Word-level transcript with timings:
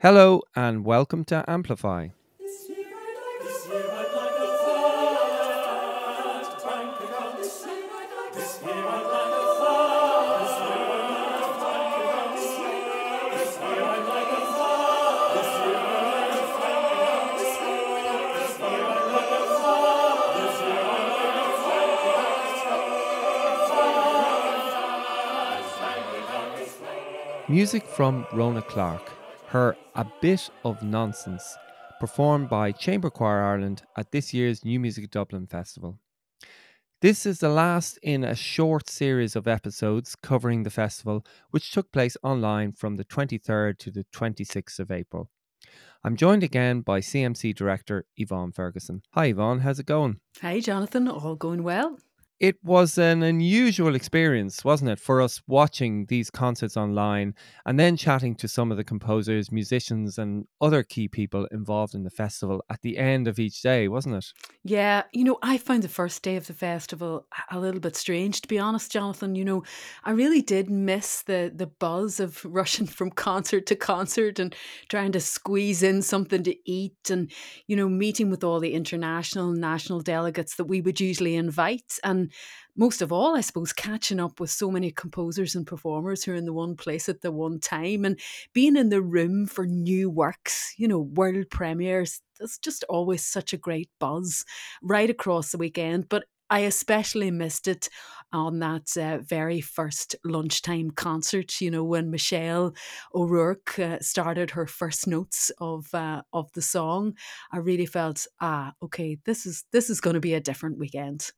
Hello 0.00 0.42
and 0.54 0.84
welcome 0.84 1.24
to 1.24 1.44
Amplify. 1.48 2.10
Music 27.48 27.82
from 27.82 28.24
Rhona 28.26 28.64
Clarke, 28.64 29.10
her 29.48 29.74
A 29.94 30.04
Bit 30.20 30.50
of 30.62 30.82
Nonsense, 30.82 31.56
performed 32.00 32.50
by 32.50 32.70
Chamber 32.70 33.08
Choir 33.08 33.42
Ireland 33.42 33.82
at 33.96 34.12
this 34.12 34.34
year's 34.34 34.62
New 34.62 34.78
Music 34.78 35.10
Dublin 35.10 35.46
Festival. 35.46 35.98
This 37.00 37.24
is 37.24 37.38
the 37.38 37.48
last 37.48 37.98
in 38.02 38.24
a 38.24 38.34
short 38.34 38.90
series 38.90 39.36
of 39.36 39.48
episodes 39.48 40.16
covering 40.16 40.64
the 40.64 40.70
festival, 40.70 41.24
which 41.50 41.72
took 41.72 41.90
place 41.92 42.16
online 42.22 42.72
from 42.72 42.96
the 42.96 43.04
23rd 43.04 43.78
to 43.78 43.90
the 43.90 44.04
26th 44.12 44.78
of 44.80 44.90
April. 44.90 45.30
I'm 46.04 46.16
joined 46.16 46.42
again 46.42 46.82
by 46.82 47.00
CMC 47.00 47.54
Director 47.54 48.04
Evonne 48.18 48.52
Ferguson. 48.52 49.02
Hi, 49.12 49.30
Evonne, 49.30 49.60
how's 49.60 49.78
it 49.78 49.86
going? 49.86 50.20
Hi, 50.42 50.60
Jonathan. 50.60 51.08
All 51.08 51.36
going 51.36 51.62
well? 51.62 51.98
It 52.40 52.56
was 52.62 52.98
an 52.98 53.22
unusual 53.22 53.96
experience, 53.96 54.64
wasn't 54.64 54.90
it, 54.90 55.00
for 55.00 55.20
us 55.20 55.42
watching 55.48 56.06
these 56.06 56.30
concerts 56.30 56.76
online 56.76 57.34
and 57.66 57.80
then 57.80 57.96
chatting 57.96 58.36
to 58.36 58.46
some 58.46 58.70
of 58.70 58.76
the 58.76 58.84
composers, 58.84 59.50
musicians, 59.50 60.18
and 60.18 60.46
other 60.60 60.84
key 60.84 61.08
people 61.08 61.46
involved 61.50 61.94
in 61.94 62.04
the 62.04 62.10
festival 62.10 62.64
at 62.70 62.80
the 62.82 62.96
end 62.96 63.26
of 63.26 63.40
each 63.40 63.60
day, 63.62 63.88
wasn't 63.88 64.14
it? 64.14 64.26
Yeah, 64.62 65.02
you 65.12 65.24
know, 65.24 65.38
I 65.42 65.58
found 65.58 65.82
the 65.82 65.88
first 65.88 66.22
day 66.22 66.36
of 66.36 66.46
the 66.46 66.54
festival 66.54 67.26
a 67.50 67.58
little 67.58 67.80
bit 67.80 67.96
strange, 67.96 68.40
to 68.42 68.48
be 68.48 68.58
honest, 68.58 68.92
Jonathan. 68.92 69.34
You 69.34 69.44
know, 69.44 69.64
I 70.04 70.12
really 70.12 70.42
did 70.42 70.70
miss 70.70 71.22
the 71.22 71.52
the 71.54 71.66
buzz 71.66 72.20
of 72.20 72.44
rushing 72.44 72.86
from 72.86 73.10
concert 73.10 73.66
to 73.66 73.76
concert 73.76 74.38
and 74.38 74.54
trying 74.88 75.12
to 75.12 75.20
squeeze 75.20 75.82
in 75.82 76.02
something 76.02 76.44
to 76.44 76.54
eat 76.70 77.10
and, 77.10 77.32
you 77.66 77.74
know, 77.74 77.88
meeting 77.88 78.30
with 78.30 78.44
all 78.44 78.60
the 78.60 78.74
international 78.74 79.50
and 79.50 79.60
national 79.60 80.00
delegates 80.00 80.54
that 80.56 80.66
we 80.66 80.80
would 80.80 81.00
usually 81.00 81.34
invite. 81.34 81.98
And 82.04 82.27
most 82.76 83.02
of 83.02 83.12
all, 83.12 83.36
I 83.36 83.40
suppose, 83.40 83.72
catching 83.72 84.20
up 84.20 84.40
with 84.40 84.50
so 84.50 84.70
many 84.70 84.90
composers 84.90 85.54
and 85.54 85.66
performers 85.66 86.22
who 86.22 86.32
are 86.32 86.36
in 86.36 86.44
the 86.44 86.52
one 86.52 86.76
place 86.76 87.08
at 87.08 87.22
the 87.22 87.32
one 87.32 87.58
time 87.60 88.04
and 88.04 88.18
being 88.52 88.76
in 88.76 88.88
the 88.88 89.02
room 89.02 89.46
for 89.46 89.66
new 89.66 90.08
works, 90.08 90.74
you 90.76 90.86
know, 90.88 91.00
world 91.00 91.50
premieres. 91.50 92.20
There's 92.38 92.58
just 92.58 92.84
always 92.88 93.24
such 93.26 93.52
a 93.52 93.58
great 93.58 93.90
buzz 93.98 94.44
right 94.82 95.10
across 95.10 95.50
the 95.50 95.58
weekend. 95.58 96.08
But 96.08 96.24
I 96.50 96.60
especially 96.60 97.30
missed 97.30 97.68
it 97.68 97.88
on 98.32 98.58
that 98.60 98.96
uh, 98.96 99.18
very 99.18 99.60
first 99.60 100.16
lunchtime 100.24 100.90
concert. 100.90 101.60
You 101.60 101.70
know, 101.70 101.84
when 101.84 102.10
Michelle 102.10 102.74
O'Rourke 103.14 103.78
uh, 103.78 103.98
started 104.00 104.52
her 104.52 104.66
first 104.66 105.06
notes 105.06 105.50
of 105.58 105.92
uh, 105.94 106.22
of 106.32 106.50
the 106.52 106.62
song, 106.62 107.14
I 107.52 107.58
really 107.58 107.86
felt, 107.86 108.26
ah, 108.40 108.72
okay, 108.82 109.18
this 109.24 109.46
is 109.46 109.64
this 109.72 109.90
is 109.90 110.00
going 110.00 110.14
to 110.14 110.20
be 110.20 110.34
a 110.34 110.40
different 110.40 110.78
weekend. 110.78 111.30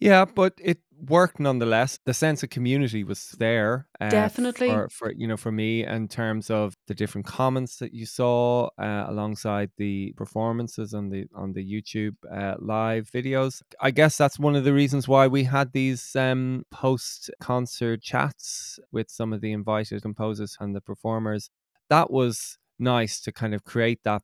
Yeah, 0.00 0.24
but 0.24 0.54
it 0.58 0.78
worked 1.08 1.38
nonetheless. 1.38 1.98
The 2.06 2.14
sense 2.14 2.42
of 2.42 2.48
community 2.48 3.04
was 3.04 3.34
there. 3.38 3.86
Uh, 4.00 4.08
Definitely. 4.08 4.68
For, 4.68 4.88
for, 4.88 5.12
you 5.12 5.26
know, 5.26 5.36
for 5.36 5.52
me, 5.52 5.84
in 5.84 6.08
terms 6.08 6.50
of 6.50 6.74
the 6.86 6.94
different 6.94 7.26
comments 7.26 7.76
that 7.76 7.92
you 7.92 8.06
saw 8.06 8.68
uh, 8.78 9.04
alongside 9.08 9.70
the 9.76 10.14
performances 10.16 10.94
on 10.94 11.10
the 11.10 11.26
on 11.34 11.52
the 11.52 11.64
YouTube 11.64 12.16
uh, 12.32 12.54
live 12.58 13.10
videos. 13.10 13.62
I 13.80 13.90
guess 13.90 14.16
that's 14.16 14.38
one 14.38 14.56
of 14.56 14.64
the 14.64 14.72
reasons 14.72 15.06
why 15.06 15.26
we 15.26 15.44
had 15.44 15.72
these 15.72 16.16
um, 16.16 16.64
post 16.70 17.30
concert 17.40 18.02
chats 18.02 18.78
with 18.90 19.10
some 19.10 19.32
of 19.32 19.42
the 19.42 19.52
invited 19.52 20.02
composers 20.02 20.56
and 20.60 20.74
the 20.74 20.80
performers. 20.80 21.50
That 21.90 22.10
was 22.10 22.56
nice 22.78 23.20
to 23.20 23.32
kind 23.32 23.54
of 23.54 23.64
create 23.64 24.00
that 24.04 24.22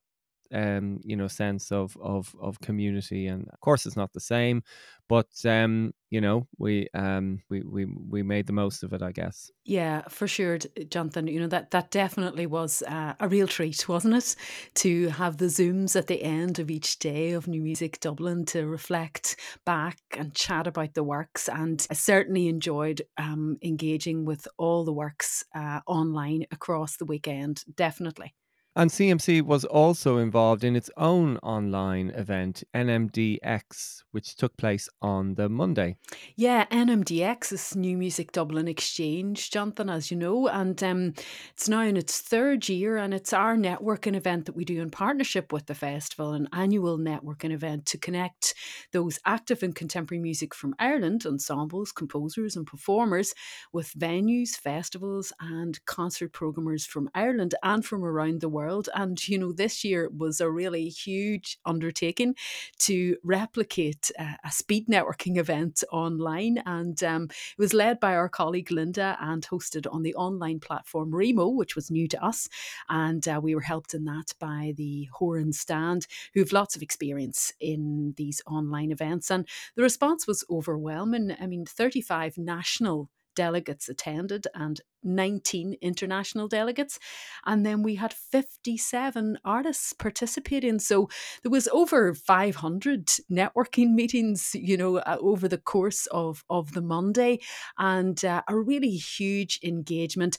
um, 0.52 1.00
you 1.04 1.16
know, 1.16 1.28
sense 1.28 1.72
of 1.72 1.96
of 2.00 2.34
of 2.40 2.60
community. 2.60 3.26
And 3.26 3.48
of 3.52 3.60
course, 3.60 3.86
it's 3.86 3.96
not 3.96 4.12
the 4.12 4.20
same, 4.20 4.62
but 5.08 5.28
um, 5.44 5.92
you 6.10 6.20
know, 6.20 6.46
we 6.58 6.88
um 6.94 7.40
we 7.48 7.62
we 7.62 7.84
we 7.86 8.22
made 8.22 8.46
the 8.46 8.52
most 8.52 8.82
of 8.82 8.92
it, 8.92 9.02
I 9.02 9.12
guess. 9.12 9.50
Yeah, 9.64 10.02
for 10.08 10.28
sure, 10.28 10.58
Jonathan. 10.90 11.26
You 11.26 11.40
know 11.40 11.48
that 11.48 11.72
that 11.72 11.90
definitely 11.90 12.46
was 12.46 12.82
uh, 12.82 13.14
a 13.18 13.28
real 13.28 13.48
treat, 13.48 13.88
wasn't 13.88 14.14
it? 14.14 14.36
To 14.76 15.08
have 15.08 15.38
the 15.38 15.46
zooms 15.46 15.96
at 15.96 16.06
the 16.06 16.22
end 16.22 16.58
of 16.60 16.70
each 16.70 16.98
day 17.00 17.32
of 17.32 17.48
New 17.48 17.60
Music 17.60 17.98
Dublin 18.00 18.44
to 18.46 18.66
reflect 18.66 19.36
back 19.64 19.98
and 20.16 20.34
chat 20.34 20.66
about 20.68 20.94
the 20.94 21.02
works. 21.04 21.48
And 21.48 21.84
I 21.90 21.94
certainly 21.94 22.48
enjoyed 22.48 23.02
um, 23.18 23.58
engaging 23.62 24.24
with 24.24 24.46
all 24.56 24.84
the 24.84 24.92
works 24.92 25.44
uh, 25.54 25.80
online 25.86 26.46
across 26.52 26.96
the 26.96 27.04
weekend. 27.06 27.64
Definitely. 27.74 28.34
And 28.76 28.90
CMC 28.90 29.40
was 29.40 29.64
also 29.64 30.18
involved 30.18 30.62
in 30.62 30.76
its 30.76 30.90
own 30.98 31.38
online 31.38 32.10
event, 32.10 32.62
NMDX, 32.74 34.02
which 34.10 34.36
took 34.36 34.54
place 34.58 34.86
on 35.00 35.36
the 35.36 35.48
Monday. 35.48 35.96
Yeah, 36.36 36.66
NMDX 36.66 37.54
is 37.54 37.74
New 37.74 37.96
Music 37.96 38.32
Dublin 38.32 38.68
Exchange, 38.68 39.50
Jonathan, 39.50 39.88
as 39.88 40.10
you 40.10 40.18
know, 40.18 40.48
and 40.48 40.82
um, 40.82 41.14
it's 41.54 41.70
now 41.70 41.80
in 41.80 41.96
its 41.96 42.20
third 42.20 42.68
year, 42.68 42.98
and 42.98 43.14
it's 43.14 43.32
our 43.32 43.56
networking 43.56 44.14
event 44.14 44.44
that 44.44 44.54
we 44.54 44.66
do 44.66 44.82
in 44.82 44.90
partnership 44.90 45.54
with 45.54 45.64
the 45.64 45.74
festival, 45.74 46.34
an 46.34 46.46
annual 46.52 46.98
networking 46.98 47.52
event 47.52 47.86
to 47.86 47.96
connect 47.96 48.52
those 48.92 49.18
active 49.24 49.62
in 49.62 49.72
contemporary 49.72 50.20
music 50.20 50.54
from 50.54 50.74
Ireland, 50.78 51.24
ensembles, 51.24 51.92
composers, 51.92 52.56
and 52.56 52.66
performers, 52.66 53.32
with 53.72 53.94
venues, 53.94 54.50
festivals, 54.50 55.32
and 55.40 55.82
concert 55.86 56.34
programmers 56.34 56.84
from 56.84 57.08
Ireland 57.14 57.54
and 57.62 57.82
from 57.82 58.04
around 58.04 58.42
the 58.42 58.50
world 58.50 58.65
world. 58.66 58.88
And, 58.94 59.16
you 59.28 59.38
know, 59.38 59.52
this 59.52 59.84
year 59.84 60.10
was 60.16 60.40
a 60.40 60.50
really 60.50 60.88
huge 60.88 61.58
undertaking 61.64 62.34
to 62.80 63.16
replicate 63.22 64.10
a 64.18 64.50
speed 64.50 64.88
networking 64.88 65.36
event 65.36 65.84
online. 65.92 66.62
And 66.66 67.02
um, 67.04 67.24
it 67.24 67.58
was 67.58 67.72
led 67.72 68.00
by 68.00 68.14
our 68.16 68.28
colleague 68.28 68.70
Linda 68.70 69.16
and 69.20 69.46
hosted 69.46 69.86
on 69.92 70.02
the 70.02 70.14
online 70.14 70.60
platform 70.60 71.14
Remo, 71.14 71.48
which 71.48 71.76
was 71.76 71.90
new 71.90 72.08
to 72.08 72.24
us. 72.24 72.48
And 72.88 73.26
uh, 73.28 73.40
we 73.42 73.54
were 73.54 73.60
helped 73.60 73.94
in 73.94 74.04
that 74.04 74.34
by 74.40 74.74
the 74.76 75.08
Horan 75.12 75.52
Stand, 75.52 76.06
who 76.34 76.40
have 76.40 76.52
lots 76.52 76.74
of 76.76 76.82
experience 76.82 77.52
in 77.60 78.14
these 78.16 78.42
online 78.46 78.90
events. 78.90 79.30
And 79.30 79.46
the 79.76 79.82
response 79.82 80.26
was 80.26 80.44
overwhelming. 80.50 81.36
I 81.40 81.46
mean, 81.46 81.64
35 81.66 82.38
national 82.38 83.08
delegates 83.36 83.88
attended 83.88 84.48
and 84.54 84.80
19 85.04 85.76
international 85.80 86.48
delegates. 86.48 86.98
And 87.44 87.64
then 87.64 87.84
we 87.84 87.94
had 87.94 88.12
57 88.12 89.38
artists 89.44 89.92
participating. 89.92 90.80
So 90.80 91.08
there 91.42 91.52
was 91.52 91.68
over 91.68 92.12
500 92.14 93.06
networking 93.30 93.90
meetings, 93.94 94.50
you 94.54 94.76
know, 94.76 94.96
uh, 94.96 95.18
over 95.20 95.46
the 95.46 95.58
course 95.58 96.06
of, 96.06 96.42
of 96.50 96.72
the 96.72 96.82
Monday 96.82 97.38
and 97.78 98.24
uh, 98.24 98.42
a 98.48 98.58
really 98.58 98.96
huge 98.96 99.60
engagement 99.62 100.38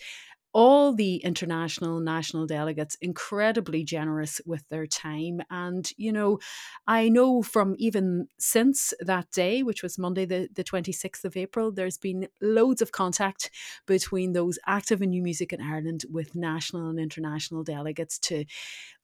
all 0.54 0.94
the 0.94 1.18
international 1.18 2.00
national 2.00 2.48
delegates 2.48 2.96
incredibly 3.02 3.84
generous 3.84 4.42
with 4.46 4.68
their 4.70 4.88
time. 4.88 5.42
And 5.50 5.90
you 5.98 6.12
know 6.12 6.40
i 6.88 7.10
know 7.10 7.42
from 7.42 7.76
even 7.78 8.28
since 8.40 8.94
that 9.00 9.30
day 9.32 9.64
which 9.64 9.84
was 9.84 9.98
monday 9.98 10.26
the, 10.26 10.48
the 10.54 10.64
26th 10.64 11.26
of 11.26 11.38
april 11.38 11.72
there's 11.72 11.98
been 11.98 12.28
loads 12.42 12.82
of 12.82 12.92
contact 12.92 13.50
between 13.86 14.34
those 14.34 14.60
active 14.66 15.02
in 15.02 15.10
new 15.10 15.22
music 15.22 15.54
in 15.54 15.62
ireland 15.62 16.06
with 16.10 16.36
national 16.36 16.90
and 16.90 17.00
international 17.00 17.64
delegates 17.64 18.20
to 18.20 18.46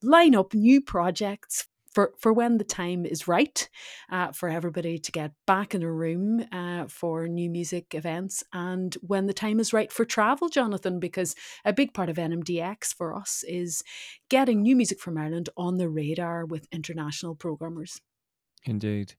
line 0.01 0.35
up 0.35 0.53
new 0.53 0.81
projects 0.81 1.67
for, 1.93 2.13
for 2.17 2.33
when 2.33 2.57
the 2.57 2.63
time 2.63 3.05
is 3.05 3.27
right 3.27 3.69
uh, 4.11 4.31
for 4.31 4.49
everybody 4.49 4.97
to 4.97 5.11
get 5.11 5.31
back 5.45 5.75
in 5.75 5.83
a 5.83 5.91
room 5.91 6.45
uh, 6.51 6.85
for 6.87 7.27
new 7.27 7.49
music 7.49 7.93
events 7.93 8.43
and 8.53 8.95
when 9.01 9.27
the 9.27 9.33
time 9.33 9.59
is 9.59 9.73
right 9.73 9.91
for 9.91 10.05
travel, 10.05 10.49
Jonathan, 10.49 10.99
because 10.99 11.35
a 11.65 11.73
big 11.73 11.93
part 11.93 12.09
of 12.09 12.17
NMDX 12.17 12.93
for 12.93 13.15
us 13.15 13.43
is 13.47 13.83
getting 14.29 14.61
new 14.61 14.75
music 14.75 14.99
from 14.99 15.17
Ireland 15.17 15.49
on 15.55 15.77
the 15.77 15.89
radar 15.89 16.45
with 16.45 16.67
international 16.71 17.35
programmers. 17.35 18.01
Indeed. 18.65 19.15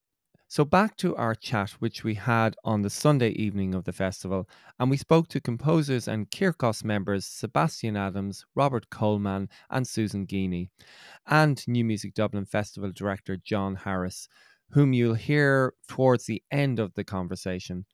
So, 0.54 0.64
back 0.64 0.96
to 0.98 1.16
our 1.16 1.34
chat, 1.34 1.70
which 1.80 2.04
we 2.04 2.14
had 2.14 2.54
on 2.62 2.82
the 2.82 2.88
Sunday 2.88 3.30
evening 3.30 3.74
of 3.74 3.82
the 3.82 3.92
festival, 3.92 4.48
and 4.78 4.88
we 4.88 4.96
spoke 4.96 5.26
to 5.30 5.40
composers 5.40 6.06
and 6.06 6.30
Kirkos 6.30 6.84
members 6.84 7.26
Sebastian 7.26 7.96
Adams, 7.96 8.46
Robert 8.54 8.88
Coleman, 8.88 9.48
and 9.68 9.84
Susan 9.84 10.28
Geaney, 10.28 10.68
and 11.26 11.66
New 11.66 11.84
Music 11.84 12.14
Dublin 12.14 12.44
Festival 12.44 12.92
director 12.92 13.36
John 13.36 13.74
Harris, 13.74 14.28
whom 14.70 14.92
you'll 14.92 15.14
hear 15.14 15.74
towards 15.88 16.26
the 16.26 16.40
end 16.52 16.78
of 16.78 16.94
the 16.94 17.02
conversation. 17.02 17.84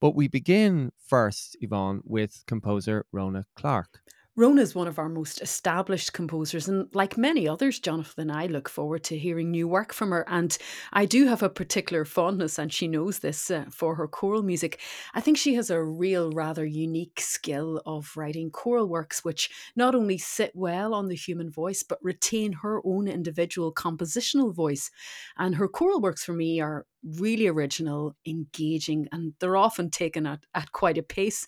But 0.00 0.16
we 0.16 0.26
begin 0.26 0.90
first, 1.06 1.56
Evonne, 1.62 2.00
with 2.02 2.42
composer 2.48 3.06
Rhona 3.14 3.44
Clarke. 3.54 4.00
Rhona 4.38 4.60
is 4.60 4.72
one 4.72 4.86
of 4.86 5.00
our 5.00 5.08
most 5.08 5.42
established 5.42 6.12
composers, 6.12 6.68
and 6.68 6.88
like 6.94 7.18
many 7.18 7.48
others, 7.48 7.80
Jonathan 7.80 8.30
and 8.30 8.32
I 8.32 8.46
look 8.46 8.68
forward 8.68 9.02
to 9.04 9.18
hearing 9.18 9.50
new 9.50 9.66
work 9.66 9.92
from 9.92 10.12
her. 10.12 10.24
And 10.28 10.56
I 10.92 11.06
do 11.06 11.26
have 11.26 11.42
a 11.42 11.50
particular 11.50 12.04
fondness, 12.04 12.56
and 12.56 12.72
she 12.72 12.86
knows 12.86 13.18
this, 13.18 13.50
uh, 13.50 13.64
for 13.68 13.96
her 13.96 14.06
choral 14.06 14.44
music. 14.44 14.78
I 15.12 15.20
think 15.20 15.38
she 15.38 15.54
has 15.54 15.70
a 15.70 15.82
real, 15.82 16.30
rather 16.30 16.64
unique 16.64 17.20
skill 17.20 17.82
of 17.84 18.12
writing 18.16 18.52
choral 18.52 18.88
works 18.88 19.24
which 19.24 19.50
not 19.74 19.96
only 19.96 20.18
sit 20.18 20.52
well 20.54 20.94
on 20.94 21.08
the 21.08 21.16
human 21.16 21.50
voice, 21.50 21.82
but 21.82 21.98
retain 22.00 22.52
her 22.52 22.80
own 22.84 23.08
individual 23.08 23.74
compositional 23.74 24.54
voice. 24.54 24.88
And 25.36 25.56
her 25.56 25.66
choral 25.66 26.00
works 26.00 26.22
for 26.24 26.32
me 26.32 26.60
are 26.60 26.86
really 27.16 27.46
original, 27.46 28.14
engaging, 28.26 29.08
and 29.12 29.34
they're 29.40 29.56
often 29.56 29.90
taken 29.90 30.26
at, 30.26 30.40
at 30.54 30.72
quite 30.72 30.98
a 30.98 31.02
pace. 31.02 31.46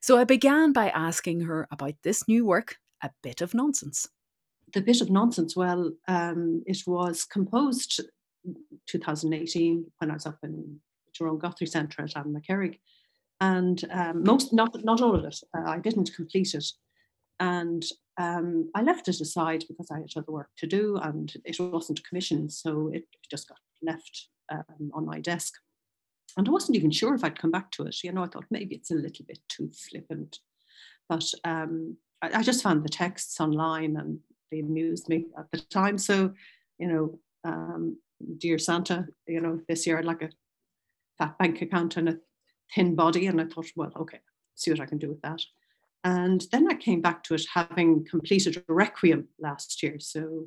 So 0.00 0.18
I 0.18 0.24
began 0.24 0.72
by 0.72 0.90
asking 0.90 1.40
her 1.42 1.66
about 1.70 1.94
this 2.02 2.26
new 2.28 2.44
work, 2.46 2.76
A 3.02 3.10
Bit 3.22 3.40
of 3.40 3.54
Nonsense. 3.54 4.08
The 4.72 4.80
Bit 4.80 5.00
of 5.00 5.10
Nonsense, 5.10 5.56
well, 5.56 5.92
um, 6.08 6.62
it 6.66 6.78
was 6.86 7.24
composed 7.24 8.00
2018 8.86 9.84
when 9.98 10.10
I 10.10 10.14
was 10.14 10.26
up 10.26 10.38
in 10.42 10.80
Tyrone 11.16 11.38
Guthrie 11.38 11.66
Centre 11.66 12.02
at 12.02 12.14
Annaghmakerrig. 12.14 12.78
And 13.40 13.82
um, 13.90 14.22
most, 14.22 14.52
not, 14.52 14.84
not 14.84 15.00
all 15.00 15.16
of 15.16 15.24
it, 15.24 15.38
uh, 15.56 15.68
I 15.68 15.78
didn't 15.78 16.10
complete 16.14 16.54
it. 16.54 16.66
And 17.40 17.82
um, 18.18 18.70
I 18.74 18.82
left 18.82 19.08
it 19.08 19.20
aside 19.20 19.64
because 19.66 19.90
I 19.90 20.00
had 20.00 20.10
other 20.14 20.30
work 20.30 20.50
to 20.58 20.66
do 20.66 20.98
and 21.02 21.32
it 21.44 21.58
wasn't 21.58 22.06
commissioned. 22.06 22.52
So 22.52 22.90
it 22.92 23.04
just 23.30 23.48
got 23.48 23.58
left 23.82 24.28
um, 24.50 24.90
on 24.92 25.06
my 25.06 25.20
desk. 25.20 25.54
And 26.36 26.46
I 26.46 26.50
wasn't 26.50 26.76
even 26.76 26.90
sure 26.90 27.14
if 27.14 27.24
I'd 27.24 27.38
come 27.38 27.50
back 27.50 27.70
to 27.72 27.84
it. 27.84 27.96
You 28.04 28.12
know, 28.12 28.22
I 28.22 28.26
thought 28.26 28.44
maybe 28.50 28.76
it's 28.76 28.90
a 28.90 28.94
little 28.94 29.24
bit 29.26 29.40
too 29.48 29.70
flippant. 29.72 30.38
But 31.08 31.24
um, 31.44 31.96
I, 32.22 32.38
I, 32.38 32.42
just 32.42 32.62
found 32.62 32.84
the 32.84 32.88
texts 32.88 33.40
online 33.40 33.96
and 33.96 34.20
they 34.52 34.60
amused 34.60 35.08
me 35.08 35.26
at 35.36 35.50
the 35.50 35.58
time. 35.58 35.98
So, 35.98 36.32
you 36.78 36.86
know, 36.86 37.18
um, 37.44 37.98
dear 38.38 38.58
Santa, 38.58 39.06
you 39.26 39.40
know, 39.40 39.60
this 39.68 39.86
year 39.86 39.98
I'd 39.98 40.04
like 40.04 40.22
a 40.22 40.30
fat 41.18 41.36
bank 41.38 41.62
account 41.62 41.96
and 41.96 42.10
a 42.10 42.18
thin 42.72 42.94
body. 42.94 43.26
And 43.26 43.40
I 43.40 43.46
thought, 43.46 43.66
well, 43.74 43.92
okay, 43.96 44.20
see 44.54 44.70
what 44.70 44.80
I 44.80 44.86
can 44.86 44.98
do 44.98 45.08
with 45.08 45.20
that. 45.22 45.40
And 46.04 46.44
then 46.52 46.68
I 46.70 46.74
came 46.74 47.00
back 47.00 47.22
to 47.24 47.34
it 47.34 47.44
having 47.52 48.04
completed 48.04 48.56
a 48.56 48.72
requiem 48.72 49.28
last 49.38 49.82
year. 49.82 49.98
So 49.98 50.46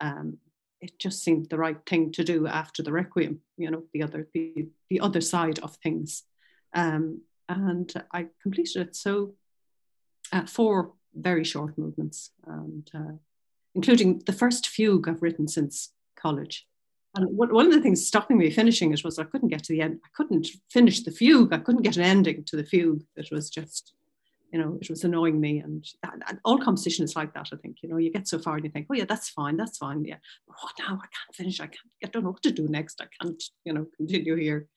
um, 0.00 0.38
it 0.82 0.98
just 0.98 1.22
seemed 1.22 1.48
the 1.48 1.56
right 1.56 1.78
thing 1.86 2.12
to 2.12 2.24
do 2.24 2.46
after 2.46 2.82
the 2.82 2.92
requiem 2.92 3.40
you 3.56 3.70
know 3.70 3.84
the 3.94 4.02
other 4.02 4.28
the, 4.34 4.68
the 4.90 5.00
other 5.00 5.20
side 5.20 5.58
of 5.60 5.76
things. 5.76 6.24
Um, 6.74 7.22
and 7.48 7.92
i 8.12 8.28
completed 8.40 8.80
it 8.80 8.96
so 8.96 9.34
uh, 10.32 10.46
four 10.46 10.92
very 11.14 11.44
short 11.44 11.76
movements 11.76 12.30
and 12.46 12.90
uh, 12.94 13.16
including 13.74 14.22
the 14.26 14.32
first 14.32 14.68
fugue 14.68 15.08
i've 15.08 15.22
written 15.22 15.48
since 15.48 15.92
college. 16.16 16.66
And 17.14 17.26
one 17.36 17.66
of 17.66 17.72
the 17.72 17.80
things 17.82 18.06
stopping 18.06 18.38
me 18.38 18.50
finishing 18.50 18.92
it 18.92 19.04
was 19.04 19.18
i 19.18 19.24
couldn't 19.24 19.50
get 19.50 19.64
to 19.64 19.72
the 19.72 19.82
end 19.82 20.00
i 20.04 20.08
couldn't 20.16 20.48
finish 20.70 21.02
the 21.02 21.10
fugue 21.10 21.52
i 21.52 21.58
couldn't 21.58 21.82
get 21.82 21.96
an 21.96 22.04
ending 22.04 22.44
to 22.44 22.56
the 22.56 22.64
fugue. 22.64 23.02
It 23.16 23.28
was 23.30 23.50
just 23.50 23.92
you 24.52 24.58
know, 24.58 24.78
it 24.80 24.90
was 24.90 25.02
annoying 25.02 25.40
me. 25.40 25.58
And, 25.60 25.84
and, 26.04 26.38
all 26.44 26.58
composition 26.58 27.04
is 27.04 27.16
like 27.16 27.32
that, 27.32 27.48
I 27.52 27.56
think. 27.56 27.78
You 27.82 27.88
know, 27.88 27.96
you 27.96 28.12
get 28.12 28.28
so 28.28 28.38
far 28.38 28.56
and 28.56 28.64
you 28.64 28.70
think, 28.70 28.86
oh, 28.90 28.94
yeah, 28.94 29.06
that's 29.08 29.30
fine, 29.30 29.56
that's 29.56 29.78
fine. 29.78 30.04
Yeah. 30.04 30.18
But 30.46 30.56
what 30.60 30.74
now? 30.78 30.96
I 31.02 31.06
can't 31.06 31.34
finish. 31.34 31.58
I 31.60 31.66
can't, 31.66 31.78
I 32.04 32.08
don't 32.08 32.22
know 32.22 32.30
what 32.30 32.42
to 32.42 32.50
do 32.52 32.68
next. 32.68 33.00
I 33.00 33.06
can't, 33.20 33.42
you 33.64 33.72
know, 33.72 33.86
continue 33.96 34.36
here. 34.36 34.68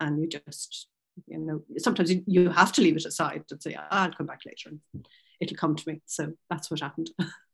And 0.00 0.20
you 0.20 0.28
just, 0.28 0.88
you 1.26 1.38
know, 1.38 1.62
sometimes 1.76 2.10
you, 2.10 2.22
you 2.26 2.48
have 2.48 2.72
to 2.72 2.80
leave 2.80 2.96
it 2.96 3.04
aside 3.04 3.44
and 3.50 3.62
say, 3.62 3.76
I'll 3.90 4.12
come 4.12 4.26
back 4.26 4.40
later 4.46 4.70
and 4.70 5.06
it'll 5.40 5.56
come 5.56 5.76
to 5.76 5.88
me. 5.88 6.00
So 6.06 6.32
that's 6.48 6.70
what 6.70 6.80
happened. 6.80 7.10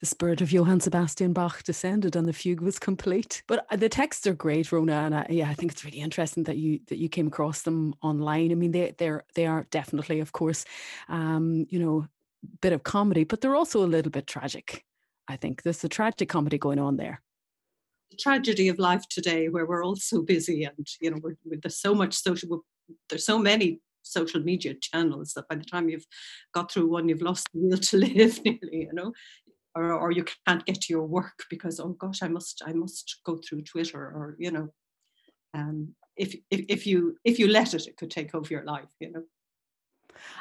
the 0.00 0.06
spirit 0.06 0.40
of 0.40 0.52
Johann 0.52 0.80
Sebastian 0.80 1.32
Bach 1.32 1.62
descended 1.62 2.16
and 2.16 2.26
the 2.26 2.32
fugue 2.32 2.60
was 2.60 2.78
complete. 2.78 3.42
But 3.46 3.66
uh, 3.70 3.76
the 3.76 3.88
texts 3.88 4.26
are 4.26 4.34
great, 4.34 4.66
Rhona, 4.66 5.06
and 5.06 5.14
I, 5.14 5.26
yeah, 5.30 5.48
I 5.48 5.54
think 5.54 5.72
it's 5.72 5.84
really 5.84 6.00
interesting 6.00 6.44
that 6.44 6.56
you 6.56 6.80
that 6.88 6.98
you 6.98 7.08
came 7.08 7.28
across 7.28 7.62
them 7.62 7.94
online. 8.02 8.50
I 8.50 8.54
mean, 8.54 8.72
they 8.72 8.94
they're 8.98 9.24
they 9.34 9.46
are 9.46 9.66
definitely, 9.70 10.20
of 10.20 10.32
course, 10.32 10.64
um, 11.08 11.66
you 11.70 11.78
know, 11.78 12.06
bit 12.60 12.72
of 12.72 12.82
comedy, 12.82 13.24
but 13.24 13.40
they're 13.40 13.56
also 13.56 13.84
a 13.84 13.86
little 13.86 14.10
bit 14.10 14.26
tragic. 14.26 14.84
I 15.28 15.36
think 15.36 15.62
there's 15.62 15.84
a 15.84 15.88
tragic 15.88 16.28
comedy 16.28 16.58
going 16.58 16.78
on 16.78 16.96
there. 16.96 17.22
The 18.10 18.16
tragedy 18.16 18.68
of 18.68 18.78
life 18.78 19.08
today, 19.08 19.48
where 19.48 19.66
we're 19.66 19.84
all 19.84 19.96
so 19.96 20.22
busy, 20.22 20.64
and 20.64 20.86
you 21.00 21.10
know, 21.10 21.18
we're, 21.22 21.36
there's 21.62 21.78
so 21.78 21.94
much 21.94 22.14
social, 22.14 22.64
there's 23.08 23.24
so 23.24 23.38
many 23.38 23.80
social 24.02 24.40
media 24.40 24.74
channels 24.74 25.32
that 25.34 25.48
by 25.48 25.54
the 25.54 25.64
time 25.64 25.88
you've 25.88 26.06
got 26.52 26.70
through 26.70 26.88
one, 26.88 27.08
you've 27.08 27.22
lost 27.22 27.48
the 27.52 27.60
will 27.60 27.78
to 27.78 27.96
live 27.98 28.44
nearly, 28.44 28.88
you 28.88 28.92
know, 28.92 29.12
or, 29.74 29.92
or 29.92 30.10
you 30.10 30.24
can't 30.46 30.64
get 30.66 30.80
to 30.82 30.92
your 30.92 31.06
work 31.06 31.44
because, 31.50 31.80
oh 31.80 31.90
gosh, 31.90 32.22
I 32.22 32.28
must, 32.28 32.62
I 32.66 32.72
must 32.72 33.20
go 33.24 33.40
through 33.46 33.62
Twitter 33.62 33.98
or, 33.98 34.36
you 34.38 34.50
know, 34.50 34.68
um, 35.54 35.94
if, 36.16 36.34
if, 36.50 36.64
if 36.68 36.86
you, 36.86 37.16
if 37.24 37.38
you 37.38 37.48
let 37.48 37.74
it, 37.74 37.86
it 37.86 37.96
could 37.96 38.10
take 38.10 38.34
over 38.34 38.48
your 38.48 38.64
life, 38.64 38.88
you 39.00 39.12
know. 39.12 39.22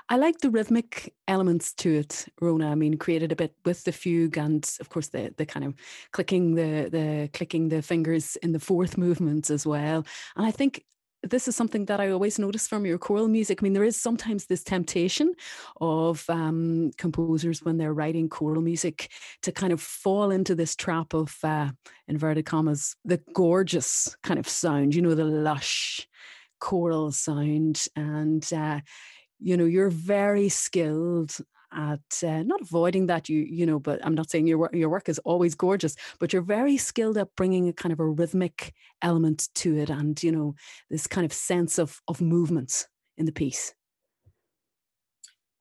I 0.09 0.17
like 0.17 0.39
the 0.39 0.49
rhythmic 0.49 1.13
elements 1.27 1.73
to 1.75 1.95
it, 1.95 2.27
Rhona. 2.41 2.71
I 2.71 2.75
mean, 2.75 2.97
created 2.97 3.31
a 3.31 3.35
bit 3.35 3.55
with 3.65 3.83
the 3.83 3.91
fugue 3.91 4.37
and 4.37 4.69
of 4.79 4.89
course 4.89 5.07
the 5.07 5.33
the 5.37 5.45
kind 5.45 5.65
of 5.65 5.75
clicking 6.11 6.55
the 6.55 6.89
the 6.91 7.29
clicking 7.33 7.69
the 7.69 7.81
fingers 7.81 8.35
in 8.37 8.51
the 8.51 8.59
fourth 8.59 8.97
movement 9.05 9.49
as 9.49 9.65
well. 9.65 10.05
And 10.35 10.45
I 10.45 10.51
think 10.51 10.83
this 11.23 11.47
is 11.47 11.55
something 11.55 11.85
that 11.85 11.99
I 11.99 12.09
always 12.09 12.39
notice 12.39 12.67
from 12.67 12.85
your 12.85 12.97
choral 12.97 13.27
music. 13.27 13.59
I 13.61 13.63
mean, 13.63 13.73
there 13.73 13.83
is 13.83 13.99
sometimes 13.99 14.45
this 14.45 14.63
temptation 14.63 15.33
of 15.79 16.27
um, 16.29 16.91
composers 16.97 17.63
when 17.63 17.77
they're 17.77 17.93
writing 17.93 18.29
choral 18.29 18.61
music 18.61 19.11
to 19.43 19.51
kind 19.51 19.71
of 19.71 19.81
fall 19.81 20.31
into 20.31 20.55
this 20.55 20.75
trap 20.75 21.13
of 21.13 21.37
uh, 21.43 21.69
inverted 22.07 22.45
commas, 22.45 22.95
the 23.05 23.21
gorgeous 23.33 24.15
kind 24.23 24.39
of 24.39 24.49
sound, 24.49 24.95
you 24.95 25.01
know, 25.01 25.15
the 25.15 25.25
lush 25.25 26.07
choral 26.59 27.11
sound. 27.11 27.85
And, 27.95 28.47
uh, 28.53 28.81
you 29.39 29.57
know, 29.57 29.65
you're 29.65 29.89
very 29.89 30.49
skilled 30.49 31.35
at 31.73 32.23
uh, 32.23 32.43
not 32.43 32.61
avoiding 32.61 33.07
that 33.07 33.29
you 33.29 33.39
you 33.39 33.65
know 33.65 33.79
but 33.79 34.03
i'm 34.05 34.15
not 34.15 34.29
saying 34.29 34.47
your 34.47 34.57
work 34.57 34.73
your 34.73 34.89
work 34.89 35.07
is 35.07 35.19
always 35.19 35.55
gorgeous 35.55 35.95
but 36.19 36.33
you're 36.33 36.41
very 36.41 36.77
skilled 36.77 37.17
at 37.17 37.33
bringing 37.35 37.67
a 37.67 37.73
kind 37.73 37.93
of 37.93 37.99
a 37.99 38.05
rhythmic 38.05 38.73
element 39.01 39.49
to 39.55 39.77
it 39.77 39.89
and 39.89 40.21
you 40.23 40.31
know 40.31 40.53
this 40.89 41.07
kind 41.07 41.25
of 41.25 41.33
sense 41.33 41.77
of 41.79 42.01
of 42.07 42.21
movements 42.21 42.87
in 43.17 43.25
the 43.25 43.31
piece. 43.31 43.73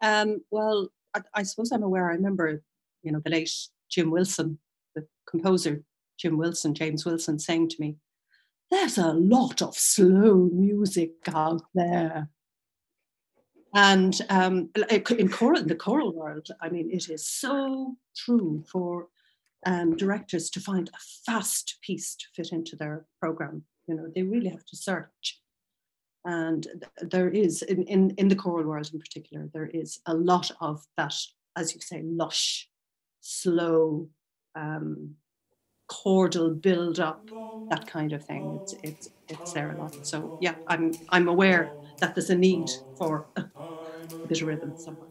Um, 0.03 0.41
well 0.51 0.89
I, 1.15 1.21
I 1.35 1.43
suppose 1.43 1.73
i'm 1.73 1.83
aware 1.83 2.11
i 2.11 2.15
remember 2.15 2.63
you 3.03 3.13
know 3.13 3.21
the 3.21 3.31
late 3.31 3.53
jim 3.91 4.11
wilson 4.11 4.59
the 4.95 5.07
composer 5.29 5.83
jim 6.19 6.39
wilson 6.39 6.75
james 6.75 7.05
wilson 7.05 7.39
saying 7.39 7.69
to 7.71 7.77
me 7.79 7.97
there's 8.71 8.99
a 8.99 9.13
lot 9.13 9.61
of 9.63 9.75
slow 9.75 10.49
music 10.53 11.13
out 11.35 11.63
there 11.75 12.29
and 13.75 14.21
um, 14.29 14.71
in 15.19 15.29
choral, 15.29 15.63
the 15.65 15.75
choral 15.75 16.13
world, 16.13 16.49
I 16.61 16.69
mean, 16.69 16.91
it 16.91 17.09
is 17.09 17.27
so 17.27 17.97
true 18.17 18.65
for 18.71 19.09
um, 19.67 19.97
directors 19.97 20.51
to 20.51 20.61
find 20.61 20.89
a 20.89 20.99
fast 21.27 21.79
piece 21.83 22.17
to 22.17 22.27
fit 22.35 22.53
into 22.53 22.77
their 22.77 23.07
program. 23.21 23.65
You 23.87 23.95
know, 23.95 24.11
they 24.15 24.23
really 24.23 24.49
have 24.49 24.65
to 24.67 24.77
search. 24.77 25.41
And 26.25 26.67
there 27.01 27.31
is, 27.31 27.63
in, 27.63 27.85
in, 27.85 28.11
in 28.19 28.29
the 28.29 28.37
choral 28.37 28.67
world 28.67 28.91
in 28.93 28.99
particular, 28.99 29.49
there 29.53 29.69
is 29.69 30.01
a 30.07 30.15
lot 30.15 30.51
of 30.61 30.85
that, 30.97 31.15
as 31.57 31.75
you 31.75 31.81
say, 31.81 32.03
lush, 32.05 32.69
slow, 33.21 34.09
um, 34.55 35.15
chordal 35.91 36.61
build 36.61 37.01
up, 37.01 37.31
that 37.71 37.87
kind 37.87 38.13
of 38.13 38.25
thing. 38.25 38.61
It's, 38.63 38.75
it's, 38.85 39.09
it's 39.29 39.53
there 39.53 39.73
a 39.73 39.77
lot. 39.79 39.95
So 40.03 40.35
yeah, 40.39 40.57
I'm, 40.67 40.99
I'm 41.11 41.29
aware 41.29 41.77
that 42.01 42.15
there's 42.15 42.31
a 42.31 42.37
need 42.37 42.71
for 42.97 43.29
a, 43.37 43.45
bit 44.27 44.43
of 44.43 44.49
rhythm 44.49 44.75
somewhere. 44.77 45.09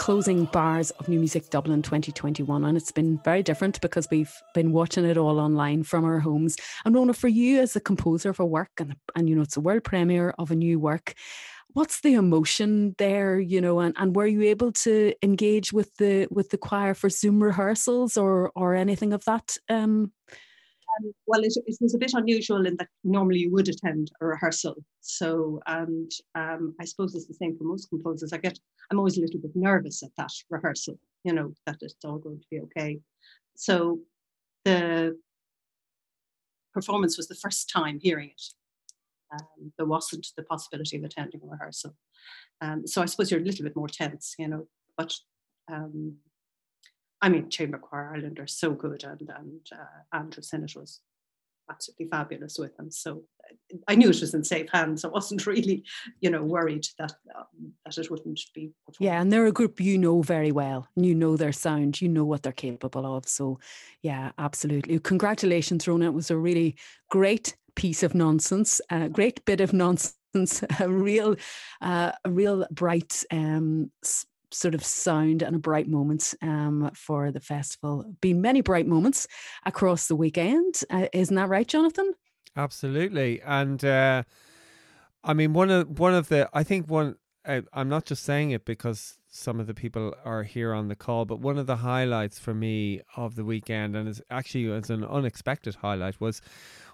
Closing 0.00 0.46
bars 0.46 0.90
of 0.92 1.10
New 1.10 1.18
Music 1.18 1.50
Dublin 1.50 1.82
2021, 1.82 2.64
and 2.64 2.74
it's 2.74 2.90
been 2.90 3.20
very 3.22 3.42
different 3.42 3.78
because 3.82 4.08
we've 4.10 4.32
been 4.54 4.72
watching 4.72 5.04
it 5.04 5.18
all 5.18 5.38
online 5.38 5.82
from 5.82 6.06
our 6.06 6.18
homes. 6.18 6.56
And 6.86 6.94
Rhona, 6.94 7.14
for 7.14 7.28
you 7.28 7.60
as 7.60 7.76
a 7.76 7.80
composer 7.80 8.30
of 8.30 8.40
a 8.40 8.46
work, 8.46 8.70
and, 8.78 8.96
and 9.14 9.28
you 9.28 9.36
know, 9.36 9.42
it's 9.42 9.58
a 9.58 9.60
world 9.60 9.84
premiere 9.84 10.32
of 10.38 10.50
a 10.50 10.56
new 10.56 10.80
work, 10.80 11.12
what's 11.74 12.00
the 12.00 12.14
emotion 12.14 12.94
there 12.98 13.38
you 13.38 13.60
know 13.60 13.78
and, 13.78 13.94
and 13.96 14.16
were 14.16 14.26
you 14.26 14.42
able 14.42 14.72
to 14.72 15.12
engage 15.22 15.72
with 15.72 15.94
the 15.98 16.26
with 16.28 16.50
the 16.50 16.58
choir 16.58 16.94
for 16.94 17.08
zoom 17.08 17.40
rehearsals 17.40 18.16
or 18.16 18.50
or 18.56 18.74
anything 18.74 19.12
of 19.12 19.24
that 19.24 19.56
um 19.68 20.10
um, 21.00 21.12
well, 21.26 21.42
it, 21.42 21.52
it, 21.66 21.76
was 21.80 21.94
a 21.94 21.98
bit 21.98 22.12
unusual 22.14 22.66
in 22.66 22.76
that 22.76 22.88
normally 23.04 23.40
you 23.40 23.50
would 23.52 23.68
attend 23.68 24.10
a 24.20 24.26
rehearsal. 24.26 24.74
So, 25.00 25.60
and 25.66 26.10
um, 26.34 26.74
I 26.80 26.84
suppose 26.84 27.14
it's 27.14 27.26
the 27.26 27.34
same 27.34 27.56
for 27.56 27.64
most 27.64 27.88
composers. 27.88 28.32
I 28.32 28.38
get, 28.38 28.58
I'm 28.90 28.98
always 28.98 29.18
a 29.18 29.22
little 29.22 29.40
bit 29.40 29.52
nervous 29.54 30.02
at 30.02 30.10
that 30.16 30.32
rehearsal, 30.50 30.98
you 31.24 31.32
know, 31.32 31.52
that 31.66 31.76
it's 31.80 32.04
all 32.04 32.18
going 32.18 32.40
to 32.40 32.46
be 32.50 32.60
okay. 32.60 33.00
So, 33.56 34.00
the 34.64 35.18
performance 36.74 37.16
was 37.16 37.28
the 37.28 37.34
first 37.34 37.70
time 37.70 37.98
hearing 38.00 38.28
it 38.28 38.42
um, 39.32 39.72
there 39.76 39.86
wasn't 39.86 40.26
the 40.36 40.42
possibility 40.42 40.96
of 40.96 41.04
attending 41.04 41.40
a 41.42 41.46
rehearsal. 41.46 41.94
Um, 42.60 42.86
so 42.86 43.02
I 43.02 43.06
suppose 43.06 43.30
you're 43.30 43.40
a 43.40 43.44
little 43.44 43.64
bit 43.64 43.76
more 43.76 43.88
tense, 43.88 44.34
you 44.38 44.48
know. 44.48 44.66
But 44.96 45.14
um, 45.70 46.16
I 47.22 47.28
mean, 47.28 47.50
Chamber 47.50 47.78
Choir 47.78 48.12
Ireland 48.14 48.38
are 48.38 48.46
so 48.46 48.72
good, 48.72 49.04
and 49.04 49.30
and 49.36 49.60
uh, 49.72 50.16
Andrew 50.16 50.42
Synnott 50.42 50.76
was 50.76 51.00
absolutely 51.70 52.08
fabulous 52.08 52.58
with 52.58 52.76
them. 52.76 52.90
So 52.90 53.22
I 53.88 53.94
knew 53.94 54.10
it 54.10 54.20
was 54.20 54.34
in 54.34 54.44
safe 54.44 54.68
hands. 54.72 55.04
I 55.04 55.08
wasn't 55.08 55.46
really, 55.46 55.84
you 56.20 56.30
know, 56.30 56.42
worried 56.42 56.86
that 56.98 57.12
um, 57.34 57.72
that 57.84 57.98
it 57.98 58.10
wouldn't 58.10 58.40
be. 58.54 58.72
Performed. 58.86 58.96
Yeah, 59.00 59.20
and 59.20 59.32
they're 59.32 59.46
a 59.46 59.52
group 59.52 59.80
you 59.80 59.98
know 59.98 60.22
very 60.22 60.52
well, 60.52 60.88
and 60.96 61.06
you 61.06 61.14
know 61.14 61.36
their 61.36 61.52
sound, 61.52 62.00
you 62.00 62.08
know 62.08 62.24
what 62.24 62.42
they're 62.42 62.52
capable 62.52 63.16
of. 63.16 63.26
So, 63.28 63.58
yeah, 64.02 64.32
absolutely. 64.38 64.98
Congratulations, 64.98 65.84
Rhona. 65.86 66.06
It 66.06 66.14
was 66.14 66.30
a 66.30 66.36
really 66.36 66.76
great 67.10 67.56
piece 67.76 68.02
of 68.02 68.14
nonsense, 68.14 68.80
a 68.90 69.08
great 69.08 69.44
bit 69.44 69.60
of 69.60 69.72
nonsense, 70.34 70.62
a 70.80 70.88
real, 70.88 71.36
uh, 71.80 72.12
a 72.24 72.30
real 72.30 72.66
bright 72.70 73.24
um, 73.30 73.90
sort 74.52 74.74
of 74.74 74.84
sound 74.84 75.42
and 75.42 75.56
a 75.56 75.58
bright 75.58 75.88
moment 75.88 76.34
um, 76.42 76.90
for 76.94 77.30
the 77.30 77.40
festival. 77.40 78.04
Been 78.20 78.40
many 78.40 78.60
bright 78.60 78.86
moments 78.86 79.26
across 79.64 80.08
the 80.08 80.16
weekend, 80.16 80.82
uh, 80.90 81.06
isn't 81.12 81.36
that 81.36 81.48
right, 81.48 81.66
Jonathan? 81.66 82.12
Absolutely, 82.56 83.40
and 83.42 83.84
uh, 83.84 84.24
I 85.22 85.34
mean 85.34 85.52
one 85.52 85.70
of 85.70 85.98
one 85.98 86.14
of 86.14 86.28
the 86.28 86.48
I 86.52 86.62
think 86.62 86.90
one 86.90 87.16
I, 87.46 87.62
I'm 87.72 87.88
not 87.88 88.04
just 88.04 88.24
saying 88.24 88.50
it 88.50 88.64
because 88.64 89.18
some 89.28 89.60
of 89.60 89.66
the 89.66 89.74
people 89.74 90.14
are 90.24 90.42
here 90.42 90.74
on 90.74 90.88
the 90.88 90.96
call, 90.96 91.24
but 91.24 91.40
one 91.40 91.58
of 91.58 91.66
the 91.66 91.76
highlights 91.76 92.38
for 92.38 92.52
me 92.52 93.00
of 93.16 93.36
the 93.36 93.44
weekend, 93.44 93.96
and 93.96 94.08
it's 94.08 94.20
actually 94.30 94.66
it's 94.66 94.90
an 94.90 95.04
unexpected 95.04 95.76
highlight, 95.76 96.20
was 96.20 96.42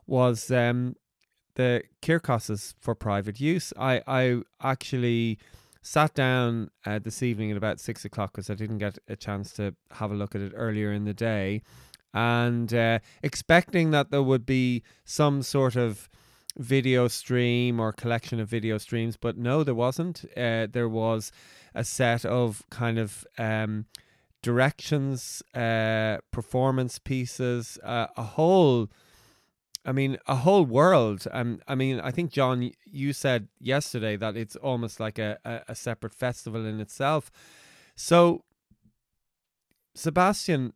was 0.06 0.50
um, 0.50 0.94
the 1.54 1.82
Kirkos's 2.02 2.75
for 2.80 2.94
private 2.94 3.40
use. 3.40 3.72
I, 3.78 4.02
I 4.06 4.42
actually 4.62 5.38
sat 5.86 6.14
down 6.14 6.68
uh, 6.84 6.98
this 6.98 7.22
evening 7.22 7.52
at 7.52 7.56
about 7.56 7.78
six 7.78 8.04
o'clock 8.04 8.32
because 8.32 8.50
I 8.50 8.54
didn't 8.54 8.78
get 8.78 8.98
a 9.06 9.14
chance 9.14 9.52
to 9.52 9.74
have 9.92 10.10
a 10.10 10.14
look 10.14 10.34
at 10.34 10.40
it 10.40 10.52
earlier 10.56 10.92
in 10.92 11.04
the 11.04 11.14
day 11.14 11.62
and 12.12 12.72
uh, 12.72 12.98
expecting 13.22 13.90
that 13.92 14.10
there 14.10 14.22
would 14.22 14.46
be 14.46 14.82
some 15.04 15.42
sort 15.42 15.76
of 15.76 16.08
video 16.56 17.08
stream 17.08 17.78
or 17.78 17.92
collection 17.92 18.40
of 18.40 18.48
video 18.48 18.78
streams, 18.78 19.18
but 19.18 19.36
no, 19.36 19.62
there 19.62 19.74
wasn't. 19.74 20.24
Uh, 20.36 20.66
there 20.70 20.88
was 20.88 21.30
a 21.74 21.84
set 21.84 22.24
of 22.24 22.62
kind 22.70 22.98
of 22.98 23.26
um, 23.36 23.84
directions, 24.42 25.42
uh, 25.54 26.16
performance 26.32 26.98
pieces, 26.98 27.78
uh, 27.84 28.06
a 28.16 28.22
whole 28.22 28.88
I 29.86 29.92
mean, 29.92 30.18
a 30.26 30.34
whole 30.34 30.64
world. 30.64 31.28
Um, 31.30 31.60
I 31.68 31.76
mean, 31.76 32.00
I 32.00 32.10
think 32.10 32.32
John, 32.32 32.72
you 32.84 33.12
said 33.12 33.46
yesterday 33.60 34.16
that 34.16 34.36
it's 34.36 34.56
almost 34.56 34.98
like 34.98 35.16
a, 35.18 35.38
a, 35.44 35.60
a 35.68 35.74
separate 35.76 36.12
festival 36.12 36.66
in 36.66 36.80
itself. 36.80 37.30
So, 37.94 38.42
Sebastian, 39.94 40.72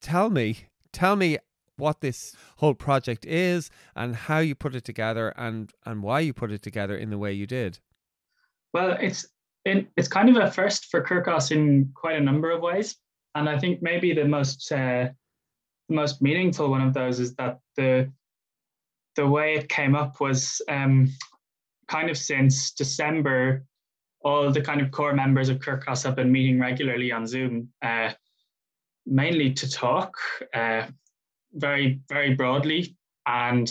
tell 0.00 0.28
me, 0.28 0.66
tell 0.92 1.14
me 1.14 1.38
what 1.76 2.00
this 2.00 2.34
whole 2.56 2.74
project 2.74 3.24
is 3.24 3.70
and 3.94 4.14
how 4.14 4.38
you 4.38 4.54
put 4.54 4.74
it 4.74 4.84
together 4.84 5.32
and 5.36 5.72
and 5.86 6.02
why 6.02 6.20
you 6.20 6.34
put 6.34 6.50
it 6.50 6.62
together 6.62 6.96
in 6.96 7.10
the 7.10 7.16
way 7.16 7.32
you 7.32 7.46
did. 7.46 7.78
Well, 8.74 8.96
it's 9.00 9.26
it, 9.64 9.88
it's 9.96 10.08
kind 10.08 10.28
of 10.28 10.36
a 10.36 10.50
first 10.50 10.86
for 10.86 11.02
Kirkos 11.02 11.52
in 11.52 11.92
quite 11.94 12.16
a 12.16 12.20
number 12.20 12.50
of 12.50 12.60
ways, 12.60 12.96
and 13.34 13.48
I 13.48 13.58
think 13.58 13.82
maybe 13.82 14.12
the 14.12 14.24
most 14.24 14.70
uh, 14.72 15.10
the 15.90 15.96
most 15.96 16.22
meaningful 16.22 16.70
one 16.70 16.80
of 16.80 16.94
those 16.94 17.18
is 17.18 17.34
that 17.34 17.58
the 17.76 18.10
the 19.16 19.26
way 19.26 19.54
it 19.54 19.68
came 19.68 19.96
up 19.96 20.20
was 20.20 20.62
um, 20.68 21.12
kind 21.88 22.08
of 22.08 22.16
since 22.16 22.70
December, 22.70 23.64
all 24.24 24.52
the 24.52 24.60
kind 24.60 24.80
of 24.80 24.92
core 24.92 25.12
members 25.12 25.48
of 25.48 25.58
Kirkos 25.58 26.04
have 26.04 26.14
been 26.14 26.30
meeting 26.30 26.60
regularly 26.60 27.10
on 27.10 27.26
Zoom, 27.26 27.68
uh, 27.82 28.12
mainly 29.04 29.52
to 29.52 29.68
talk 29.68 30.14
uh, 30.54 30.86
very, 31.54 32.00
very 32.08 32.34
broadly, 32.34 32.96
and 33.26 33.68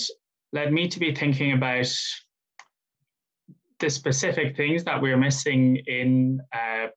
led 0.52 0.74
me 0.74 0.90
to 0.90 1.00
be 1.00 1.16
thinking 1.16 1.54
about 1.54 1.90
the 3.80 3.90
specific 3.90 4.58
things 4.58 4.84
that 4.84 5.02
we're 5.02 5.18
missing 5.18 5.78
in 5.88 6.42
uh, 6.54 6.88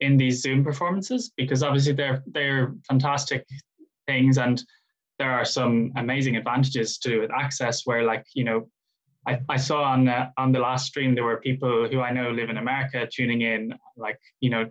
in 0.00 0.16
these 0.16 0.40
Zoom 0.40 0.64
performances, 0.64 1.32
because 1.36 1.62
obviously 1.62 1.92
they're 1.92 2.22
they're 2.28 2.72
fantastic 2.88 3.44
things. 4.10 4.38
And 4.38 4.56
there 5.20 5.32
are 5.38 5.44
some 5.44 5.92
amazing 5.96 6.34
advantages 6.36 6.98
to 6.98 7.20
with 7.20 7.30
access 7.44 7.86
where 7.86 8.02
like 8.12 8.24
you 8.38 8.44
know 8.48 8.58
I, 9.30 9.32
I 9.54 9.58
saw 9.68 9.82
on 9.94 10.08
uh, 10.08 10.30
on 10.42 10.50
the 10.52 10.62
last 10.68 10.86
stream 10.86 11.14
there 11.14 11.28
were 11.30 11.48
people 11.48 11.88
who 11.90 12.00
I 12.00 12.10
know 12.16 12.30
live 12.30 12.50
in 12.50 12.62
America 12.64 12.98
tuning 13.16 13.42
in 13.42 13.62
like 13.96 14.18
you 14.44 14.50
know 14.54 14.64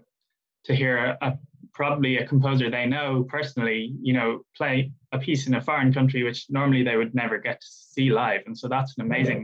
to 0.65 0.71
hear 0.81 0.95
a, 1.27 1.37
probably 1.79 2.13
a 2.17 2.27
composer 2.31 2.67
they 2.69 2.87
know 2.95 3.09
personally 3.35 3.81
you 4.07 4.13
know 4.17 4.29
play 4.59 4.91
a 5.11 5.19
piece 5.25 5.47
in 5.47 5.53
a 5.55 5.65
foreign 5.69 5.93
country 5.93 6.21
which 6.23 6.39
normally 6.49 6.83
they 6.83 6.97
would 6.99 7.13
never 7.13 7.37
get 7.47 7.57
to 7.61 7.67
see 7.93 8.07
live. 8.23 8.41
And 8.47 8.57
so 8.57 8.67
that's 8.67 8.93
an 8.97 9.05
amazing 9.09 9.41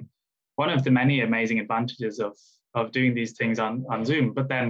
one 0.56 0.72
of 0.76 0.84
the 0.84 0.92
many 1.02 1.22
amazing 1.22 1.60
advantages 1.60 2.16
of 2.28 2.34
of 2.80 2.92
doing 2.98 3.14
these 3.14 3.34
things 3.40 3.58
on 3.66 3.74
on 3.94 4.06
Zoom. 4.10 4.34
But 4.38 4.50
then 4.54 4.68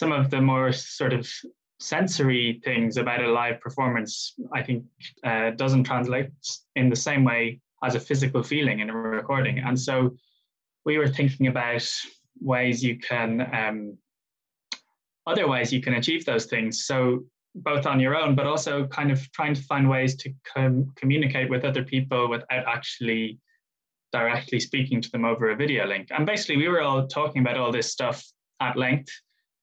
some 0.00 0.12
of 0.18 0.24
the 0.32 0.40
more 0.40 0.72
sort 0.72 1.12
of 1.18 1.22
sensory 1.84 2.60
things 2.64 2.96
about 2.96 3.22
a 3.22 3.30
live 3.30 3.60
performance, 3.60 4.34
I 4.52 4.62
think, 4.62 4.84
uh, 5.22 5.50
doesn't 5.50 5.84
translate 5.84 6.30
in 6.76 6.88
the 6.88 6.96
same 6.96 7.24
way 7.24 7.60
as 7.82 7.94
a 7.94 8.00
physical 8.00 8.42
feeling 8.42 8.80
in 8.80 8.88
a 8.88 8.96
recording. 8.96 9.58
And 9.58 9.78
so 9.78 10.16
we 10.86 10.96
were 10.96 11.08
thinking 11.08 11.48
about 11.48 11.86
ways 12.40 12.82
you 12.82 12.98
can, 12.98 13.28
um, 13.54 13.98
other 15.26 15.46
ways 15.46 15.72
you 15.72 15.82
can 15.82 15.94
achieve 15.94 16.24
those 16.24 16.46
things. 16.46 16.84
So 16.84 17.24
both 17.54 17.86
on 17.86 18.00
your 18.00 18.16
own, 18.16 18.34
but 18.34 18.46
also 18.46 18.86
kind 18.86 19.10
of 19.12 19.30
trying 19.32 19.54
to 19.54 19.62
find 19.62 19.88
ways 19.88 20.16
to 20.16 20.32
com- 20.54 20.90
communicate 20.96 21.50
with 21.50 21.64
other 21.64 21.84
people 21.84 22.28
without 22.28 22.66
actually 22.66 23.38
directly 24.12 24.60
speaking 24.60 25.00
to 25.02 25.10
them 25.10 25.24
over 25.24 25.50
a 25.50 25.56
video 25.56 25.86
link. 25.86 26.08
And 26.10 26.24
basically, 26.24 26.56
we 26.56 26.68
were 26.68 26.82
all 26.82 27.06
talking 27.06 27.42
about 27.42 27.58
all 27.58 27.72
this 27.72 27.92
stuff 27.92 28.24
at 28.60 28.76
length 28.76 29.10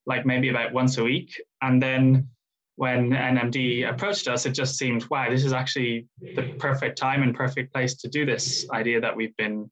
like 0.06 0.26
maybe 0.26 0.50
about 0.50 0.74
once 0.74 0.98
a 0.98 1.04
week. 1.04 1.40
And 1.62 1.82
then 1.82 2.28
when 2.76 3.12
NMD 3.12 3.90
approached 3.90 4.28
us, 4.28 4.46
it 4.46 4.54
just 4.54 4.78
seemed, 4.78 5.08
wow, 5.10 5.30
this 5.30 5.44
is 5.44 5.54
actually 5.54 6.08
the 6.36 6.54
perfect 6.58 6.98
time 6.98 7.22
and 7.22 7.36
perfect 7.36 7.74
place 7.74 7.96
to 7.98 8.08
do 8.08 8.26
this 8.26 8.68
idea 8.72 9.00
that 9.02 9.16
we've 9.16 9.36
been 9.38 9.70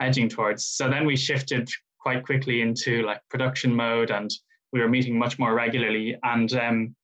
edging 0.00 0.28
towards. 0.28 0.66
So 0.66 0.88
then 0.88 1.06
we 1.06 1.16
shifted 1.16 1.70
quite 1.98 2.24
quickly 2.24 2.60
into 2.60 3.02
like 3.02 3.20
production 3.30 3.74
mode 3.74 4.10
and 4.10 4.30
we 4.72 4.80
were 4.80 4.88
meeting 4.88 5.18
much 5.18 5.38
more 5.38 5.54
regularly. 5.54 6.18
And 6.22 6.52
um, 6.54 6.96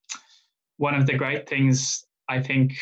one 0.77 0.95
of 0.95 1.07
the 1.07 1.15
great 1.15 1.49
things 1.49 2.05
I 2.29 2.43
think 2.43 2.77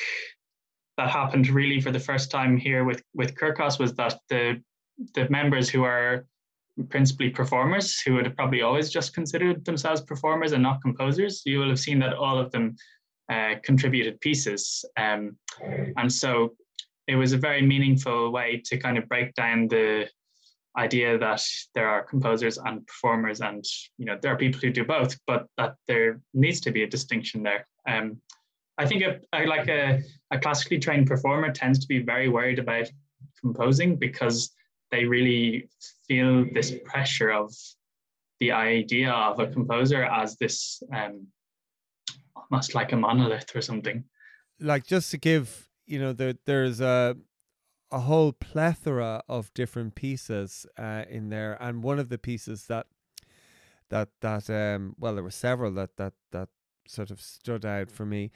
that 0.96 1.10
happened 1.10 1.48
really 1.48 1.80
for 1.80 1.92
the 1.92 2.00
first 2.00 2.30
time 2.30 2.56
here 2.56 2.84
with, 2.84 3.02
with 3.14 3.36
Kirkos 3.36 3.78
was 3.78 3.94
that 3.94 4.18
the 4.30 4.60
the 5.14 5.28
members 5.30 5.68
who 5.68 5.84
are 5.84 6.26
principally 6.84 7.30
performers 7.30 8.00
who 8.00 8.14
would 8.14 8.26
have 8.26 8.36
probably 8.36 8.62
always 8.62 8.90
just 8.90 9.14
considered 9.14 9.64
themselves 9.64 10.00
performers 10.00 10.52
and 10.52 10.62
not 10.62 10.82
composers. 10.82 11.42
You 11.44 11.58
will 11.58 11.68
have 11.68 11.80
seen 11.80 11.98
that 12.00 12.14
all 12.14 12.38
of 12.38 12.50
them 12.52 12.76
uh, 13.30 13.54
contributed 13.62 14.20
pieces. 14.20 14.84
Um, 14.96 15.36
and 15.96 16.12
so 16.12 16.54
it 17.06 17.16
was 17.16 17.32
a 17.32 17.38
very 17.38 17.62
meaningful 17.62 18.30
way 18.30 18.62
to 18.66 18.76
kind 18.78 18.98
of 18.98 19.08
break 19.08 19.34
down 19.34 19.68
the 19.68 20.08
idea 20.76 21.18
that 21.18 21.42
there 21.74 21.88
are 21.88 22.04
composers 22.04 22.58
and 22.58 22.86
performers 22.86 23.40
and 23.40 23.64
you 23.96 24.04
know 24.04 24.16
there 24.20 24.32
are 24.32 24.36
people 24.36 24.60
who 24.60 24.70
do 24.70 24.84
both 24.84 25.18
but 25.26 25.46
that 25.56 25.74
there 25.88 26.20
needs 26.34 26.60
to 26.60 26.70
be 26.70 26.84
a 26.84 26.86
distinction 26.86 27.42
there 27.42 27.66
um, 27.88 28.16
i 28.76 28.86
think 28.86 29.02
a, 29.02 29.18
a, 29.34 29.46
like 29.46 29.66
a, 29.68 30.00
a 30.30 30.38
classically 30.38 30.78
trained 30.78 31.06
performer 31.06 31.50
tends 31.50 31.80
to 31.80 31.88
be 31.88 31.98
very 31.98 32.28
worried 32.28 32.60
about 32.60 32.88
composing 33.40 33.96
because 33.96 34.52
they 34.90 35.04
really 35.04 35.68
feel 36.06 36.46
this 36.52 36.74
pressure 36.84 37.30
of 37.30 37.54
the 38.40 38.52
idea 38.52 39.10
of 39.10 39.40
a 39.40 39.46
composer 39.48 40.04
as 40.04 40.36
this 40.36 40.82
um, 40.94 41.26
almost 42.36 42.74
like 42.74 42.92
a 42.92 42.96
monolith 42.96 43.54
or 43.54 43.60
something. 43.60 44.04
Like 44.60 44.86
just 44.86 45.10
to 45.10 45.18
give, 45.18 45.68
you 45.86 45.98
know, 45.98 46.12
there 46.12 46.34
there's 46.46 46.80
a 46.80 47.16
a 47.90 48.00
whole 48.00 48.32
plethora 48.32 49.22
of 49.28 49.52
different 49.54 49.94
pieces 49.94 50.66
uh, 50.78 51.04
in 51.08 51.30
there, 51.30 51.56
and 51.60 51.82
one 51.82 51.98
of 51.98 52.08
the 52.08 52.18
pieces 52.18 52.66
that 52.66 52.86
that 53.90 54.08
that 54.20 54.50
um 54.50 54.94
well 54.98 55.14
there 55.14 55.24
were 55.24 55.30
several 55.30 55.72
that 55.72 55.96
that 55.96 56.12
that 56.32 56.48
sort 56.86 57.10
of 57.10 57.20
stood 57.20 57.64
out 57.64 57.90
for 57.90 58.06
me, 58.06 58.30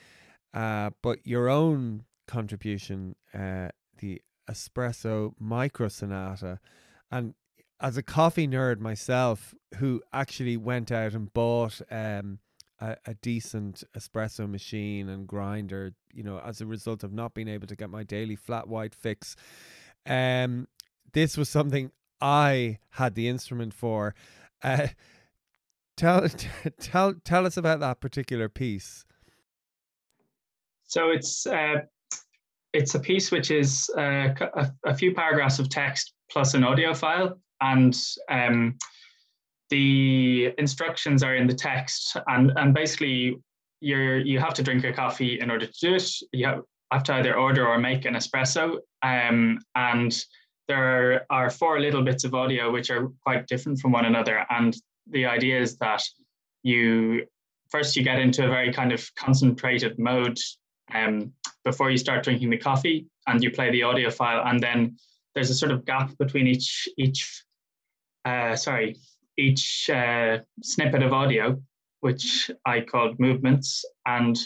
uh, 0.55 0.91
but 1.03 1.27
your 1.27 1.49
own 1.49 2.05
contribution, 2.27 3.15
uh, 3.35 3.69
the 3.99 4.21
espresso 4.51 5.35
micro 5.39 5.89
sonata, 5.89 6.59
and 7.11 7.35
as 7.81 7.97
a 7.97 8.03
coffee 8.03 8.47
nerd 8.47 8.79
myself, 8.79 9.55
who 9.77 10.03
actually 10.13 10.57
went 10.57 10.93
out 10.93 11.15
and 11.15 11.33
bought 11.33 11.81
um 11.91 12.39
a, 12.83 12.97
a 13.07 13.15
decent 13.15 13.85
espresso 13.97 14.49
machine 14.51 15.09
and 15.09 15.27
grinder, 15.27 15.95
you 16.13 16.23
know, 16.23 16.39
as 16.41 16.61
a 16.61 16.67
result 16.67 17.05
of 17.05 17.13
not 17.13 17.33
being 17.33 17.49
able 17.49 17.67
to 17.69 17.77
get 17.77 17.89
my 17.89 18.03
daily 18.03 18.37
flat 18.37 18.69
white 18.69 18.95
fix. 18.95 19.37
Um, 20.05 20.67
this 21.13 21.37
was 21.37 21.49
something 21.49 21.93
I 22.21 22.79
had 22.91 23.15
the 23.15 23.29
instrument 23.29 23.73
for. 23.73 24.15
Uh, 24.63 24.89
tell 25.97 26.29
tell 26.81 27.15
tell 27.25 27.47
us 27.47 27.57
about 27.57 27.81
that 27.81 28.01
particular 28.01 28.49
piece. 28.49 29.05
So 30.83 31.11
it's 31.11 31.47
uh, 31.47 31.83
it's 32.73 32.95
a 32.95 33.01
piece 33.01 33.31
which 33.31 33.51
is 33.51 33.91
uh, 33.97 34.29
a, 34.55 34.73
a, 34.87 34.95
few 34.95 35.15
paragraphs 35.15 35.59
of 35.59 35.69
text 35.69 36.15
plus 36.31 36.55
an 36.55 36.65
audio 36.65 36.95
file, 36.95 37.39
and 37.61 37.97
um, 38.31 38.77
the 39.71 40.53
instructions 40.59 41.23
are 41.23 41.37
in 41.37 41.47
the 41.47 41.55
text, 41.55 42.17
and 42.29 42.53
and 42.57 42.75
basically 42.75 43.37
you're 43.81 44.19
you 44.19 44.39
have 44.39 44.55
to 44.55 44.63
drink 44.63 44.85
a 44.85 44.93
coffee 44.93 45.41
in 45.41 45.51
order 45.51 45.67
to 45.67 45.79
do 45.81 45.95
it. 45.95 46.11
You 46.33 46.47
have, 46.47 46.63
have 46.91 47.03
to 47.05 47.15
either 47.15 47.37
order 47.37 47.67
or 47.67 47.79
make 47.79 48.05
an 48.05 48.15
espresso, 48.15 48.79
um, 49.03 49.59
and 49.75 50.17
there 50.69 51.27
are 51.31 51.51
four 51.51 51.81
little 51.81 52.03
bits 52.03 52.25
of 52.25 52.35
audio 52.35 52.71
which 52.71 52.91
are 52.91 53.09
quite 53.23 53.47
different 53.47 53.81
from 53.81 53.93
one 53.93 54.07
another. 54.07 54.47
And 54.51 54.75
the 55.11 55.27
idea 55.27 55.61
is 55.61 55.77
that 55.79 56.03
you 56.63 57.27
first 57.71 57.97
you 57.97 58.03
get 58.03 58.19
into 58.19 58.45
a 58.45 58.49
very 58.49 58.73
kind 58.73 58.93
of 58.93 59.11
concentrated 59.17 59.99
mode 59.99 60.39
um, 60.95 61.33
before 61.65 61.91
you 61.91 61.99
start 61.99 62.25
drinking 62.25 62.51
the 62.51 62.59
coffee, 62.59 63.07
and 63.27 63.43
you 63.43 63.51
play 63.51 63.71
the 63.71 63.83
audio 63.83 64.11
file, 64.11 64.43
and 64.47 64.61
then 64.61 64.97
there's 65.35 65.51
a 65.51 65.55
sort 65.55 65.73
of 65.73 65.85
gap 65.85 66.17
between 66.19 66.47
each 66.47 66.89
each 66.99 67.45
uh, 68.25 68.55
sorry 68.57 68.97
each 69.39 69.89
uh, 69.91 70.39
snippet 70.63 71.03
of 71.03 71.13
audio, 71.13 71.61
which 72.01 72.51
I 72.67 72.81
called 72.81 73.19
movements. 73.19 73.85
And 74.07 74.39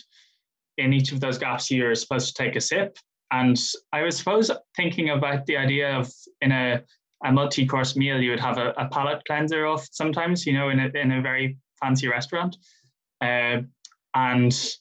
in 0.79 0.93
each 0.93 1.13
of 1.13 1.21
those 1.21 1.39
gaps, 1.39 1.71
you're 1.71 1.95
supposed 1.95 2.29
to 2.29 2.43
take 2.43 2.57
a 2.57 2.61
sip. 2.61 2.99
And 3.33 3.59
I 3.93 4.03
was 4.03 4.17
suppose 4.17 4.51
thinking 4.77 5.11
about 5.11 5.47
the 5.47 5.57
idea 5.57 5.97
of 5.99 6.13
in 6.41 6.53
a, 6.53 6.83
a 7.25 7.33
multi-course 7.33 7.97
meal, 7.97 8.21
you 8.21 8.31
would 8.31 8.41
have 8.41 8.59
a, 8.59 8.71
a 8.79 8.89
palate 8.89 9.23
cleanser 9.27 9.67
off 9.67 9.89
sometimes, 9.91 10.47
you 10.47 10.53
know, 10.53 10.69
in 10.69 10.79
a, 10.79 10.89
in 10.95 11.11
a 11.11 11.23
very 11.23 11.59
fancy 11.81 12.07
restaurant. 12.07 12.57
Uh, 13.21 13.63
and 14.15 14.77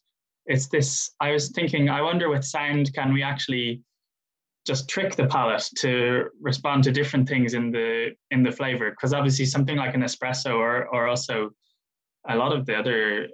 it's 0.46 0.68
this, 0.68 1.12
I 1.20 1.32
was 1.32 1.50
thinking, 1.50 1.90
I 1.90 2.02
wonder 2.02 2.30
with 2.30 2.44
sound, 2.44 2.94
can 2.94 3.14
we 3.14 3.24
actually 3.24 3.82
just 4.66 4.90
trick 4.90 5.16
the 5.16 5.28
palate 5.28 5.70
to 5.78 6.26
respond 6.42 6.84
to 6.84 6.92
different 6.92 7.30
things 7.30 7.54
in 7.54 7.72
the 7.72 8.10
in 8.32 8.42
the 8.42 8.52
flavor 8.52 8.90
because 8.90 9.14
obviously 9.14 9.46
something 9.46 9.78
like 9.78 9.94
an 9.94 10.02
espresso 10.02 10.56
or 10.56 10.88
or 10.88 11.08
also 11.08 11.52
a 12.28 12.36
lot 12.36 12.52
of 12.52 12.66
the 12.66 12.76
other 12.76 13.28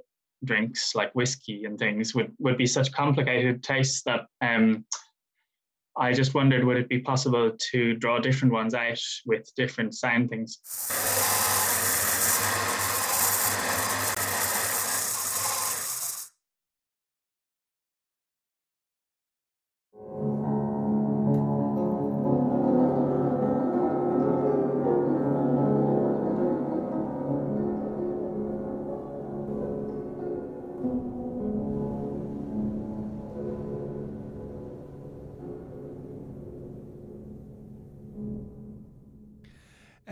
drinks 0.44 0.94
like 0.94 1.14
whiskey 1.14 1.64
and 1.64 1.80
things 1.80 2.14
would 2.14 2.32
would 2.40 2.58
be 2.58 2.66
such 2.66 2.92
complicated 2.92 3.64
tastes 3.64 4.04
that 4.04 4.26
um 4.42 4.84
I 5.98 6.14
just 6.14 6.34
wondered 6.34 6.64
would 6.64 6.78
it 6.78 6.90
be 6.90 7.00
possible 7.00 7.52
to 7.72 7.96
draw 7.96 8.20
different 8.20 8.54
ones 8.54 8.74
out 8.74 9.02
with 9.26 9.52
different 9.56 9.94
sound 9.94 10.30
things. 10.30 10.60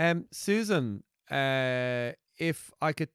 Um, 0.10 0.26
Susan, 0.32 1.04
uh, 1.30 2.12
if 2.38 2.72
I 2.82 2.94
could 2.94 3.10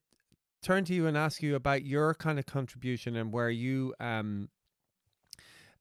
turn 0.63 0.85
to 0.85 0.95
you 0.95 1.07
and 1.07 1.17
ask 1.17 1.43
you 1.43 1.57
about 1.57 1.85
your 1.85 2.15
kind 2.15 2.39
of 2.39 2.47
contribution 2.47 3.17
and 3.17 3.33
where 3.33 3.51
you 3.51 3.95
um 4.01 4.49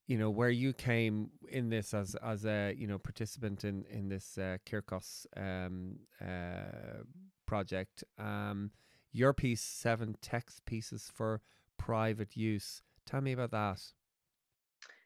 you 0.08 0.18
know 0.18 0.30
where 0.30 0.50
you 0.50 0.74
came 0.74 1.30
in 1.48 1.70
this 1.70 1.94
as 1.94 2.16
as 2.16 2.46
a 2.46 2.74
you 2.78 2.86
know 2.86 2.98
participant 2.98 3.64
in 3.64 3.86
in 3.90 4.10
this 4.10 4.38
uh, 4.38 4.58
Kirkos 4.66 5.26
um 5.38 6.00
uh 6.22 7.04
project. 7.46 8.04
Um 8.18 8.72
your 9.14 9.34
piece 9.34 9.62
seven 9.62 10.18
text 10.22 10.66
pieces 10.66 11.10
for 11.14 11.42
private 11.78 12.36
use. 12.36 12.82
Tell 13.06 13.22
me 13.22 13.32
about 13.32 13.52
that. 13.52 13.82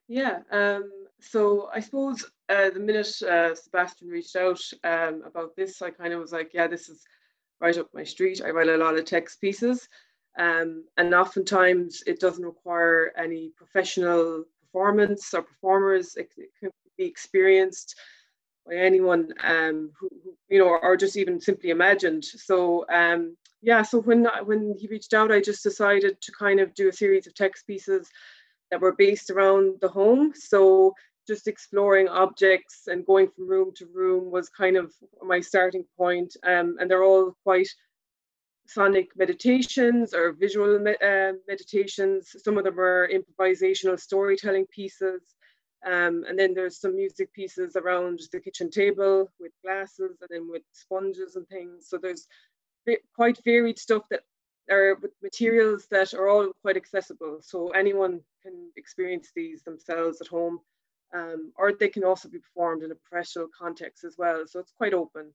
Yeah 0.07 0.39
um 0.51 0.89
so 1.19 1.69
I 1.73 1.80
suppose 1.80 2.25
uh, 2.49 2.69
the 2.69 2.80
minute 2.80 3.21
uh, 3.23 3.56
Sebastian 3.56 4.08
reached 4.08 4.36
out 4.36 4.62
um, 4.84 5.23
about 5.25 5.56
this, 5.56 5.82
I 5.82 5.89
kind 5.89 6.13
of 6.13 6.19
was 6.19 6.32
like, 6.32 6.51
yeah, 6.53 6.67
this 6.67 6.89
is 6.89 7.03
right 7.60 7.77
up 7.77 7.89
my 7.93 8.03
street. 8.03 8.41
I 8.43 8.51
write 8.51 8.69
a 8.69 8.77
lot 8.77 8.97
of 8.97 9.06
text 9.06 9.41
pieces. 9.41 9.88
Um, 10.38 10.86
and 10.97 11.13
oftentimes 11.15 12.03
it 12.06 12.19
doesn't 12.19 12.45
require 12.45 13.12
any 13.17 13.51
professional 13.58 14.43
performance 14.62 15.34
or 15.34 15.41
performers. 15.41 16.15
It, 16.15 16.30
it 16.38 16.49
can 16.60 16.69
be 16.97 17.06
experienced 17.06 17.95
by 18.67 18.75
anyone 18.75 19.34
um, 19.43 19.91
who, 19.99 20.10
who, 20.23 20.34
you 20.49 20.60
know, 20.60 20.67
or 20.67 20.95
just 20.95 21.17
even 21.17 21.41
simply 21.41 21.71
imagined. 21.71 22.23
So 22.23 22.86
um, 22.89 23.36
yeah, 23.62 23.82
so 23.82 23.99
when 23.99 24.27
when 24.45 24.75
he 24.77 24.88
reached 24.88 25.13
out, 25.13 25.32
I 25.32 25.41
just 25.41 25.63
decided 25.63 26.21
to 26.21 26.32
kind 26.38 26.60
of 26.60 26.75
do 26.75 26.89
a 26.89 26.93
series 26.93 27.25
of 27.25 27.34
text 27.34 27.65
pieces 27.65 28.08
that 28.71 28.82
were 28.82 28.93
based 28.93 29.30
around 29.30 29.80
the 29.82 29.88
home. 29.88 30.34
So 30.36 30.93
just 31.27 31.47
exploring 31.47 32.08
objects 32.08 32.88
and 32.88 33.06
going 33.06 33.30
from 33.30 33.49
room 33.49 33.71
to 33.75 33.86
room 33.93 34.32
was 34.32 34.49
kind 34.49 34.77
of 34.77 34.93
my 35.21 35.41
starting 35.41 35.86
point. 35.97 36.36
Um, 36.43 36.77
and 36.80 36.89
they're 36.89 37.03
all 37.03 37.36
quite 37.43 37.69
sonic 38.67 39.10
meditations 39.15 40.13
or 40.13 40.34
visual 40.34 40.80
me- 40.80 40.95
uh, 41.03 41.34
meditations. 41.47 42.36
Some 42.43 42.58
of 42.58 42.63
them 42.63 42.80
are 42.80 43.10
improvisational 43.10 43.99
storytelling 43.99 44.65
pieces. 44.67 45.21
Um, 45.86 46.25
and 46.27 46.38
then 46.38 46.53
there's 46.53 46.80
some 46.80 46.95
music 46.95 47.32
pieces 47.34 47.75
around 47.75 48.19
the 48.32 48.39
kitchen 48.39 48.69
table 48.69 49.32
with 49.39 49.51
glasses 49.63 50.17
and 50.21 50.30
then 50.30 50.49
with 50.49 50.63
sponges 50.73 51.36
and 51.36 51.47
things. 51.47 51.88
So 51.88 51.97
there's 51.97 52.27
quite 53.15 53.39
varied 53.43 53.80
stuff 53.80 54.03
that 54.10 54.21
are 54.69 54.95
with 55.01 55.12
materials 55.21 55.88
that 55.91 56.13
are 56.13 56.27
all 56.27 56.51
quite 56.62 56.77
accessible. 56.77 57.39
So 57.41 57.69
anyone 57.69 58.21
can 58.43 58.71
experience 58.75 59.32
these 59.36 59.63
themselves 59.63 60.21
at 60.21 60.27
home 60.27 60.60
um, 61.13 61.51
or 61.58 61.73
they 61.73 61.89
can 61.89 62.03
also 62.03 62.30
be 62.30 62.39
performed 62.39 62.84
in 62.84 62.91
a 62.91 62.95
professional 62.95 63.47
context 63.58 64.03
as 64.03 64.15
well. 64.17 64.43
So 64.45 64.60
it's 64.60 64.73
quite 64.77 64.93
open. 64.93 65.34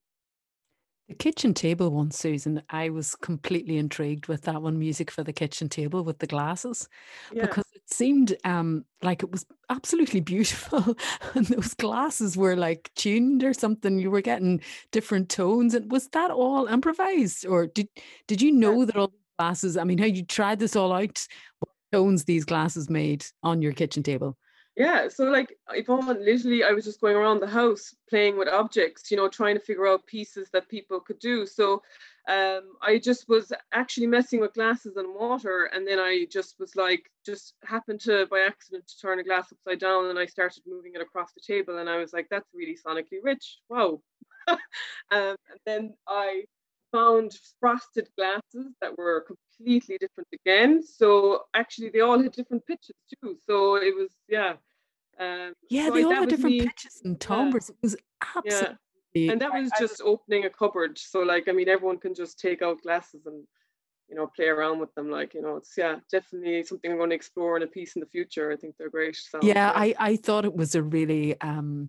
The 1.08 1.14
kitchen 1.14 1.52
table 1.52 1.90
one, 1.90 2.10
Susan, 2.10 2.62
I 2.70 2.88
was 2.88 3.16
completely 3.16 3.76
intrigued 3.76 4.28
with 4.28 4.42
that 4.42 4.62
one, 4.62 4.78
music 4.78 5.10
for 5.10 5.24
the 5.24 5.32
kitchen 5.32 5.68
table 5.68 6.04
with 6.04 6.20
the 6.20 6.28
glasses, 6.28 6.88
yeah. 7.32 7.42
because 7.42 7.64
it 7.74 7.82
seemed 7.86 8.36
um, 8.44 8.84
like 9.02 9.22
it 9.22 9.30
was 9.30 9.44
absolutely 9.68 10.20
beautiful. 10.20 10.96
and 11.34 11.46
those 11.46 11.74
glasses 11.74 12.36
were 12.36 12.54
like 12.54 12.92
tuned 12.94 13.42
or 13.42 13.52
something. 13.52 13.98
You 13.98 14.10
were 14.10 14.20
getting 14.20 14.62
different 14.92 15.28
tones. 15.28 15.74
And 15.74 15.90
was 15.90 16.08
that 16.10 16.30
all 16.30 16.66
improvised? 16.66 17.44
Or 17.46 17.66
did 17.66 17.88
did 18.28 18.40
you 18.40 18.52
know 18.52 18.80
yeah. 18.80 18.86
that 18.86 18.96
all 18.96 19.12
glasses, 19.38 19.76
I 19.76 19.84
mean, 19.84 19.98
how 19.98 20.06
you 20.06 20.24
tried 20.24 20.58
this 20.58 20.76
all 20.76 20.92
out, 20.92 21.26
what 21.60 21.72
tones 21.92 22.24
these 22.24 22.44
glasses 22.44 22.88
made 22.90 23.24
on 23.42 23.62
your 23.62 23.72
kitchen 23.72 24.02
table? 24.02 24.36
Yeah, 24.74 25.08
so 25.08 25.24
like 25.24 25.54
Evonne, 25.76 26.24
literally, 26.24 26.64
I 26.64 26.72
was 26.72 26.86
just 26.86 27.00
going 27.00 27.14
around 27.14 27.40
the 27.40 27.46
house 27.46 27.94
playing 28.08 28.38
with 28.38 28.48
objects, 28.48 29.10
you 29.10 29.18
know, 29.18 29.28
trying 29.28 29.54
to 29.54 29.60
figure 29.60 29.86
out 29.86 30.06
pieces 30.06 30.48
that 30.52 30.68
people 30.70 30.98
could 30.98 31.18
do. 31.18 31.44
So 31.44 31.82
um, 32.26 32.72
I 32.80 32.98
just 32.98 33.28
was 33.28 33.52
actually 33.74 34.06
messing 34.06 34.40
with 34.40 34.54
glasses 34.54 34.96
and 34.96 35.14
water, 35.14 35.64
and 35.74 35.86
then 35.86 35.98
I 35.98 36.26
just 36.30 36.58
was 36.58 36.74
like, 36.74 37.10
just 37.26 37.52
happened 37.64 38.00
to 38.02 38.26
by 38.30 38.40
accident 38.46 38.88
to 38.88 38.98
turn 38.98 39.18
a 39.18 39.24
glass 39.24 39.52
upside 39.52 39.78
down, 39.78 40.06
and 40.06 40.18
I 40.18 40.24
started 40.24 40.62
moving 40.66 40.92
it 40.94 41.02
across 41.02 41.32
the 41.34 41.42
table, 41.46 41.76
and 41.76 41.90
I 41.90 41.98
was 41.98 42.14
like, 42.14 42.28
that's 42.30 42.48
really 42.54 42.76
sonically 42.76 43.18
rich. 43.22 43.58
Wow. 43.68 44.00
um, 44.48 44.56
and 45.10 45.36
then 45.66 45.94
I 46.08 46.44
found 46.92 47.36
frosted 47.58 48.08
glasses 48.16 48.74
that 48.80 48.96
were 48.96 49.26
completely 49.26 49.98
different 49.98 50.28
again. 50.32 50.82
So 50.82 51.44
actually, 51.54 51.90
they 51.90 52.00
all 52.00 52.22
had 52.22 52.32
different 52.32 52.64
pitches 52.66 52.96
too. 53.22 53.36
So 53.46 53.76
it 53.76 53.94
was 53.96 54.10
yeah. 54.28 54.54
Um, 55.18 55.54
yeah, 55.68 55.88
so 55.88 55.94
they 55.94 56.04
all 56.04 56.12
had 56.12 56.28
different 56.28 56.56
me, 56.56 56.66
pitches 56.66 57.02
and 57.04 57.20
timbres. 57.20 57.70
Yeah. 57.70 57.74
It 57.74 57.82
was 57.82 57.96
absolutely. 58.36 58.76
Yeah. 59.14 59.32
And 59.32 59.40
that 59.42 59.52
was 59.52 59.70
just 59.78 60.00
opening 60.02 60.44
a 60.46 60.50
cupboard. 60.50 60.98
So 60.98 61.20
like, 61.20 61.48
I 61.48 61.52
mean, 61.52 61.68
everyone 61.68 61.98
can 61.98 62.14
just 62.14 62.38
take 62.38 62.62
out 62.62 62.82
glasses 62.82 63.26
and 63.26 63.44
you 64.12 64.18
know 64.18 64.26
play 64.26 64.48
around 64.48 64.78
with 64.78 64.94
them 64.94 65.10
like 65.10 65.32
you 65.32 65.40
know 65.40 65.56
it's 65.56 65.72
yeah 65.74 65.96
definitely 66.10 66.62
something 66.62 66.92
i'm 66.92 66.98
going 66.98 67.08
to 67.08 67.16
explore 67.16 67.56
in 67.56 67.62
a 67.62 67.66
piece 67.66 67.96
in 67.96 68.00
the 68.00 68.06
future. 68.06 68.52
I 68.52 68.56
think 68.56 68.76
they're 68.76 68.90
great 68.90 69.16
so, 69.16 69.40
yeah, 69.42 69.54
yeah, 69.54 69.72
i 69.74 69.94
i 69.98 70.16
thought 70.16 70.44
it 70.44 70.54
was 70.54 70.74
a 70.74 70.82
really 70.82 71.40
um 71.40 71.88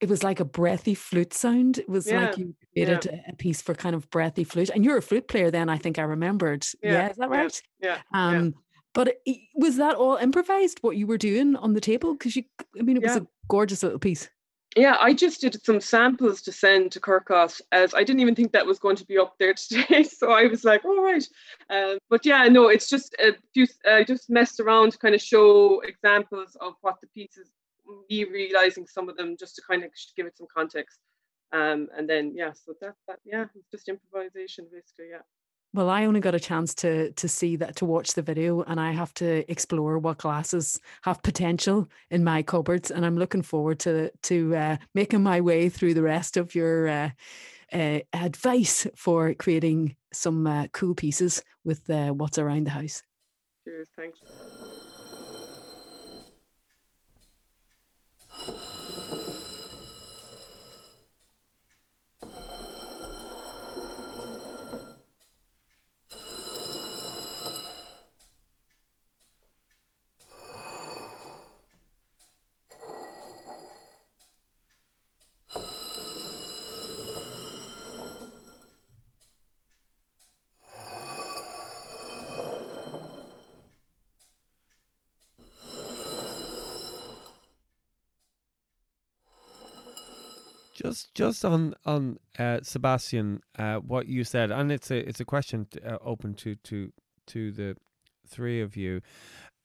it 0.00 0.08
was 0.08 0.22
like 0.22 0.38
a 0.40 0.44
breathy 0.44 0.94
flute 0.94 1.34
sound. 1.34 1.78
It 1.78 1.88
was 1.88 2.10
yeah. 2.10 2.26
like 2.26 2.38
you 2.38 2.54
created 2.72 3.06
yeah. 3.10 3.20
a 3.28 3.36
piece 3.36 3.60
for 3.60 3.74
kind 3.74 3.96
of 3.96 4.08
breathy 4.10 4.44
flute 4.44 4.70
and 4.72 4.84
you're 4.84 4.98
a 4.98 5.02
flute 5.02 5.26
player 5.26 5.50
then 5.50 5.68
i 5.68 5.76
think 5.76 5.98
i 5.98 6.02
remembered. 6.02 6.64
Yeah, 6.80 7.10
is 7.10 7.16
that 7.16 7.28
right? 7.28 7.62
yeah, 7.82 7.98
um 8.12 8.54
but 8.92 9.16
was 9.56 9.76
that 9.78 9.96
all 9.96 10.16
improvised 10.16 10.78
what 10.82 10.96
you 10.96 11.08
were 11.08 11.18
doing 11.18 11.56
on 11.56 11.72
the 11.72 11.80
table? 11.80 12.12
Because 12.12 12.36
you 12.36 12.44
i 12.78 12.82
mean 12.82 12.96
it 12.96 13.02
was 13.02 13.16
a 13.16 13.26
gorgeous 13.48 13.82
little 13.82 13.98
piece 13.98 14.28
yeah, 14.76 14.96
I 15.00 15.14
just 15.14 15.40
did 15.40 15.62
some 15.64 15.80
samples 15.80 16.42
to 16.42 16.52
send 16.52 16.92
to 16.92 17.00
Kirkos 17.00 17.60
as 17.70 17.94
I 17.94 18.02
didn't 18.02 18.20
even 18.20 18.34
think 18.34 18.52
that 18.52 18.66
was 18.66 18.78
going 18.78 18.96
to 18.96 19.06
be 19.06 19.18
up 19.18 19.34
there 19.38 19.54
today. 19.68 20.02
So 20.02 20.32
I 20.32 20.46
was 20.46 20.64
like, 20.64 20.84
all 20.84 21.02
right. 21.02 21.26
Um, 21.70 21.98
but 22.10 22.26
yeah, 22.26 22.44
no, 22.48 22.68
it's 22.68 22.88
just 22.88 23.14
a 23.20 23.34
few, 23.52 23.66
I 23.86 24.00
uh, 24.00 24.04
just 24.04 24.30
messed 24.30 24.60
around 24.60 24.92
to 24.92 24.98
kind 24.98 25.14
of 25.14 25.22
show 25.22 25.80
examples 25.80 26.56
of 26.60 26.74
what 26.80 27.00
the 27.00 27.06
pieces, 27.08 27.50
me 28.10 28.24
realizing 28.24 28.86
some 28.86 29.08
of 29.08 29.16
them 29.16 29.36
just 29.38 29.56
to 29.56 29.62
kind 29.68 29.84
of 29.84 29.90
give 30.16 30.26
it 30.26 30.36
some 30.36 30.48
context. 30.54 30.98
Um, 31.52 31.88
and 31.96 32.08
then, 32.08 32.32
yeah, 32.34 32.52
so 32.52 32.74
that, 32.80 32.94
that, 33.06 33.20
yeah, 33.24 33.44
just 33.70 33.88
improvisation 33.88 34.66
basically. 34.72 35.10
Yeah. 35.10 35.22
Well, 35.74 35.90
I 35.90 36.04
only 36.04 36.20
got 36.20 36.36
a 36.36 36.40
chance 36.40 36.72
to 36.76 37.10
to 37.10 37.28
see 37.28 37.56
that 37.56 37.74
to 37.76 37.84
watch 37.84 38.14
the 38.14 38.22
video, 38.22 38.62
and 38.62 38.78
I 38.78 38.92
have 38.92 39.12
to 39.14 39.50
explore 39.50 39.98
what 39.98 40.18
glasses 40.18 40.80
have 41.02 41.20
potential 41.24 41.88
in 42.10 42.22
my 42.22 42.44
cupboards, 42.44 42.92
and 42.92 43.04
I'm 43.04 43.18
looking 43.18 43.42
forward 43.42 43.80
to 43.80 44.12
to 44.22 44.54
uh, 44.54 44.76
making 44.94 45.24
my 45.24 45.40
way 45.40 45.68
through 45.68 45.94
the 45.94 46.02
rest 46.02 46.36
of 46.36 46.54
your 46.54 46.88
uh, 46.88 47.10
uh, 47.72 47.98
advice 48.12 48.86
for 48.94 49.34
creating 49.34 49.96
some 50.12 50.46
uh, 50.46 50.68
cool 50.68 50.94
pieces 50.94 51.42
with 51.64 51.90
uh, 51.90 52.10
what's 52.10 52.38
around 52.38 52.68
the 52.68 52.70
house. 52.70 53.02
Cheers, 53.64 53.88
thanks. 53.96 54.20
Just 90.74 91.14
just 91.14 91.44
on 91.44 91.74
on 91.86 92.18
uh, 92.38 92.58
Sebastian, 92.62 93.40
uh, 93.58 93.76
what 93.76 94.08
you 94.08 94.24
said, 94.24 94.50
and 94.50 94.72
it's 94.72 94.90
a 94.90 95.08
it's 95.08 95.20
a 95.20 95.24
question 95.24 95.66
to, 95.70 95.94
uh, 95.94 95.98
open 96.02 96.34
to 96.34 96.56
to 96.56 96.92
to 97.28 97.52
the 97.52 97.76
three 98.26 98.60
of 98.60 98.76
you. 98.76 99.00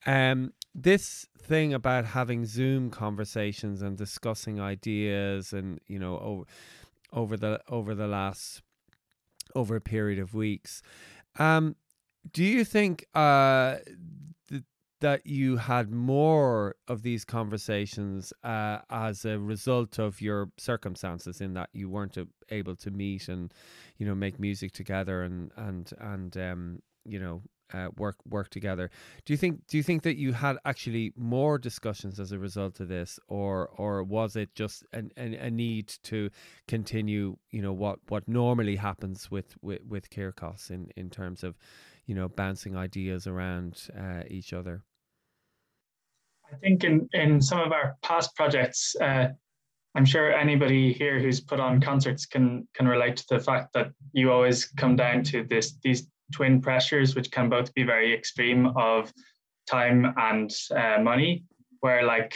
Um, 0.06 0.52
this 0.74 1.26
thing 1.36 1.74
about 1.74 2.04
having 2.04 2.46
Zoom 2.46 2.90
conversations 2.90 3.82
and 3.82 3.98
discussing 3.98 4.60
ideas, 4.60 5.52
and 5.52 5.80
you 5.86 5.98
know, 5.98 6.18
over 6.18 6.44
over 7.12 7.36
the 7.36 7.60
over 7.68 7.94
the 7.94 8.06
last 8.06 8.62
over 9.54 9.76
a 9.76 9.80
period 9.80 10.18
of 10.18 10.32
weeks. 10.32 10.80
Um, 11.38 11.76
do 12.32 12.44
you 12.44 12.64
think 12.64 13.06
uh, 13.14 13.76
that 15.00 15.26
you 15.26 15.56
had 15.56 15.90
more 15.90 16.76
of 16.88 17.02
these 17.02 17.24
conversations 17.24 18.32
uh, 18.44 18.78
as 18.90 19.24
a 19.24 19.38
result 19.38 19.98
of 19.98 20.20
your 20.20 20.50
circumstances 20.58 21.40
in 21.40 21.54
that 21.54 21.70
you 21.72 21.88
weren't 21.88 22.16
able 22.50 22.76
to 22.76 22.90
meet 22.90 23.28
and 23.28 23.52
you 23.98 24.06
know 24.06 24.14
make 24.14 24.38
music 24.38 24.72
together 24.72 25.22
and 25.22 25.50
and 25.56 25.92
and 25.98 26.36
um, 26.36 26.82
you 27.04 27.18
know 27.18 27.42
uh, 27.72 27.88
work 27.96 28.16
work 28.28 28.50
together. 28.50 28.90
Do 29.24 29.32
you 29.32 29.36
think 29.36 29.66
do 29.66 29.76
you 29.76 29.82
think 29.82 30.02
that 30.02 30.16
you 30.16 30.32
had 30.32 30.56
actually 30.64 31.12
more 31.16 31.58
discussions 31.58 32.18
as 32.18 32.32
a 32.32 32.38
result 32.38 32.80
of 32.80 32.88
this 32.88 33.18
or 33.28 33.68
or 33.76 34.02
was 34.02 34.36
it 34.36 34.54
just 34.54 34.84
an, 34.92 35.10
an, 35.16 35.34
a 35.34 35.50
need 35.50 35.88
to 36.04 36.30
continue 36.66 37.36
you 37.50 37.62
know 37.62 37.72
what 37.72 38.00
what 38.08 38.26
normally 38.28 38.76
happens 38.76 39.30
with 39.30 39.54
with, 39.62 39.82
with 39.86 40.10
Kirkos 40.10 40.70
in 40.70 40.90
in 40.96 41.10
terms 41.10 41.44
of 41.44 41.56
you 42.06 42.14
know 42.14 42.28
bouncing 42.28 42.76
ideas 42.76 43.26
around 43.26 43.88
uh, 43.98 44.22
each 44.28 44.52
other 44.52 44.82
I 46.52 46.56
think 46.56 46.84
in, 46.84 47.08
in 47.12 47.40
some 47.40 47.60
of 47.60 47.72
our 47.72 47.96
past 48.02 48.34
projects, 48.34 48.96
uh, 49.00 49.28
I'm 49.94 50.04
sure 50.04 50.32
anybody 50.32 50.92
here 50.92 51.18
who's 51.18 51.40
put 51.40 51.60
on 51.60 51.80
concerts 51.80 52.26
can 52.26 52.66
can 52.74 52.86
relate 52.86 53.16
to 53.16 53.26
the 53.28 53.40
fact 53.40 53.72
that 53.74 53.90
you 54.12 54.30
always 54.30 54.66
come 54.66 54.96
down 54.96 55.24
to 55.24 55.44
this 55.44 55.76
these 55.82 56.06
twin 56.32 56.60
pressures, 56.60 57.14
which 57.16 57.30
can 57.30 57.48
both 57.48 57.74
be 57.74 57.82
very 57.82 58.14
extreme 58.14 58.66
of 58.76 59.12
time 59.68 60.14
and 60.16 60.54
uh, 60.76 60.98
money, 61.02 61.44
where 61.80 62.04
like 62.04 62.34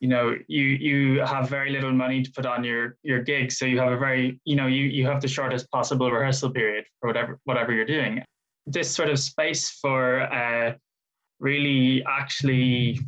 you 0.00 0.08
know 0.08 0.36
you 0.48 0.64
you 0.64 1.20
have 1.20 1.48
very 1.48 1.70
little 1.70 1.92
money 1.92 2.22
to 2.22 2.30
put 2.32 2.44
on 2.44 2.62
your 2.62 2.98
your 3.02 3.22
gig, 3.22 3.50
so 3.50 3.64
you 3.64 3.78
have 3.78 3.92
a 3.92 3.98
very 3.98 4.38
you 4.44 4.56
know 4.56 4.66
you 4.66 4.84
you 4.84 5.06
have 5.06 5.22
the 5.22 5.28
shortest 5.28 5.70
possible 5.70 6.10
rehearsal 6.10 6.50
period 6.50 6.84
for 7.00 7.06
whatever 7.06 7.38
whatever 7.44 7.72
you're 7.72 7.86
doing. 7.86 8.22
This 8.66 8.90
sort 8.90 9.08
of 9.08 9.18
space 9.18 9.70
for 9.70 10.22
uh, 10.22 10.74
really 11.40 12.04
actually 12.06 13.00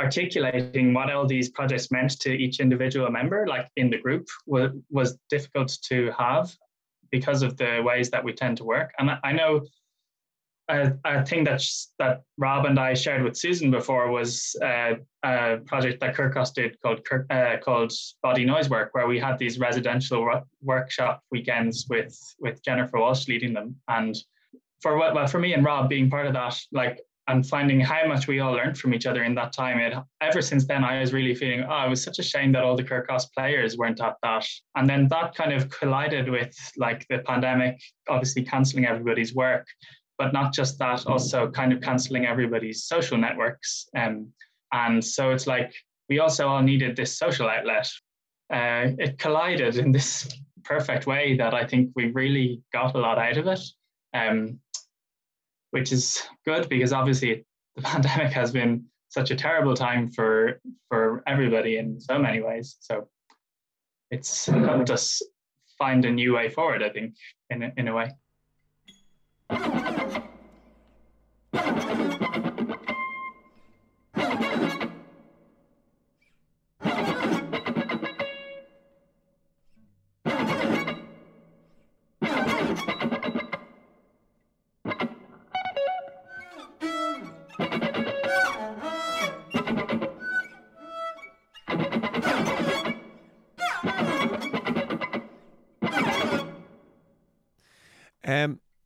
articulating 0.00 0.94
what 0.94 1.10
all 1.10 1.26
these 1.26 1.50
projects 1.50 1.90
meant 1.90 2.18
to 2.20 2.30
each 2.30 2.58
individual 2.60 3.10
member, 3.10 3.46
like 3.46 3.68
in 3.76 3.90
the 3.90 3.98
group, 3.98 4.26
was, 4.46 4.70
was 4.90 5.18
difficult 5.28 5.70
to 5.90 6.10
have 6.18 6.50
because 7.10 7.42
of 7.42 7.56
the 7.56 7.82
ways 7.84 8.10
that 8.10 8.24
we 8.24 8.32
tend 8.32 8.56
to 8.56 8.64
work. 8.64 8.90
And 8.98 9.10
I 9.22 9.32
know 9.32 9.66
a, 10.70 10.92
a 11.04 11.26
thing 11.26 11.44
that 11.44 11.62
that 11.98 12.22
Rob 12.38 12.64
and 12.64 12.78
I 12.78 12.94
shared 12.94 13.22
with 13.22 13.36
Susan 13.36 13.70
before 13.70 14.10
was 14.10 14.56
uh, 14.62 14.94
a 15.24 15.58
project 15.66 16.00
that 16.00 16.14
Kirkos 16.14 16.54
did 16.54 16.80
called 16.80 17.00
uh, 17.30 17.56
called 17.62 17.92
Body 18.22 18.44
Noise 18.44 18.70
Work, 18.70 18.94
where 18.94 19.08
we 19.08 19.18
had 19.18 19.38
these 19.38 19.58
residential 19.58 20.20
workshop 20.62 21.22
weekends 21.30 21.86
with 21.90 22.16
with 22.38 22.62
Jennifer 22.62 22.98
Walshe 22.98 23.28
leading 23.28 23.52
them. 23.52 23.76
And 23.88 24.16
for 24.80 24.96
well 24.96 25.26
for 25.26 25.40
me 25.40 25.54
and 25.54 25.64
Rob 25.64 25.88
being 25.88 26.08
part 26.08 26.26
of 26.26 26.34
that, 26.34 26.56
like 26.72 27.00
and 27.30 27.46
finding 27.46 27.80
how 27.80 28.06
much 28.06 28.26
we 28.26 28.40
all 28.40 28.52
learned 28.52 28.76
from 28.76 28.92
each 28.92 29.06
other 29.06 29.22
in 29.22 29.34
that 29.36 29.52
time. 29.52 29.78
It, 29.78 29.94
ever 30.20 30.42
since 30.42 30.66
then, 30.66 30.84
I 30.84 31.00
was 31.00 31.12
really 31.12 31.34
feeling, 31.34 31.64
oh, 31.68 31.86
it 31.86 31.88
was 31.88 32.02
such 32.02 32.18
a 32.18 32.22
shame 32.22 32.52
that 32.52 32.64
all 32.64 32.76
the 32.76 32.84
Kirkos 32.84 33.26
players 33.32 33.76
weren't 33.76 34.00
at 34.00 34.16
that. 34.22 34.46
And 34.74 34.88
then 34.88 35.08
that 35.08 35.34
kind 35.34 35.52
of 35.52 35.70
collided 35.70 36.28
with 36.28 36.54
like 36.76 37.06
the 37.08 37.18
pandemic, 37.20 37.80
obviously 38.08 38.42
cancelling 38.42 38.86
everybody's 38.86 39.34
work, 39.34 39.66
but 40.18 40.32
not 40.32 40.52
just 40.52 40.78
that, 40.78 41.06
also 41.06 41.50
kind 41.50 41.72
of 41.72 41.80
cancelling 41.80 42.26
everybody's 42.26 42.84
social 42.84 43.16
networks. 43.16 43.86
Um, 43.96 44.32
and 44.72 45.04
so 45.04 45.30
it's 45.30 45.46
like 45.46 45.72
we 46.08 46.18
also 46.18 46.48
all 46.48 46.62
needed 46.62 46.96
this 46.96 47.16
social 47.16 47.48
outlet. 47.48 47.88
Uh, 48.52 48.90
it 48.98 49.18
collided 49.18 49.76
in 49.76 49.92
this 49.92 50.28
perfect 50.64 51.06
way 51.06 51.36
that 51.36 51.54
I 51.54 51.64
think 51.64 51.90
we 51.94 52.10
really 52.10 52.60
got 52.72 52.94
a 52.94 52.98
lot 52.98 53.18
out 53.18 53.36
of 53.36 53.46
it. 53.46 53.60
Um, 54.12 54.58
which 55.70 55.92
is 55.92 56.22
good 56.44 56.68
because 56.68 56.92
obviously 56.92 57.44
the 57.76 57.82
pandemic 57.90 58.32
has 58.32 58.52
been 58.52 58.84
such 59.08 59.30
a 59.30 59.36
terrible 59.36 59.74
time 59.74 60.08
for 60.08 60.60
for 60.88 61.22
everybody 61.26 61.78
in 61.78 62.00
so 62.00 62.18
many 62.18 62.40
ways. 62.40 62.76
So 62.80 63.08
it's 64.10 64.46
helped 64.46 64.90
us 64.90 65.22
find 65.78 66.04
a 66.04 66.10
new 66.10 66.34
way 66.34 66.48
forward, 66.48 66.82
I 66.82 66.90
think, 66.90 67.14
in 67.48 67.62
a, 67.62 67.72
in 67.76 67.88
a 67.88 67.94
way. 67.94 68.10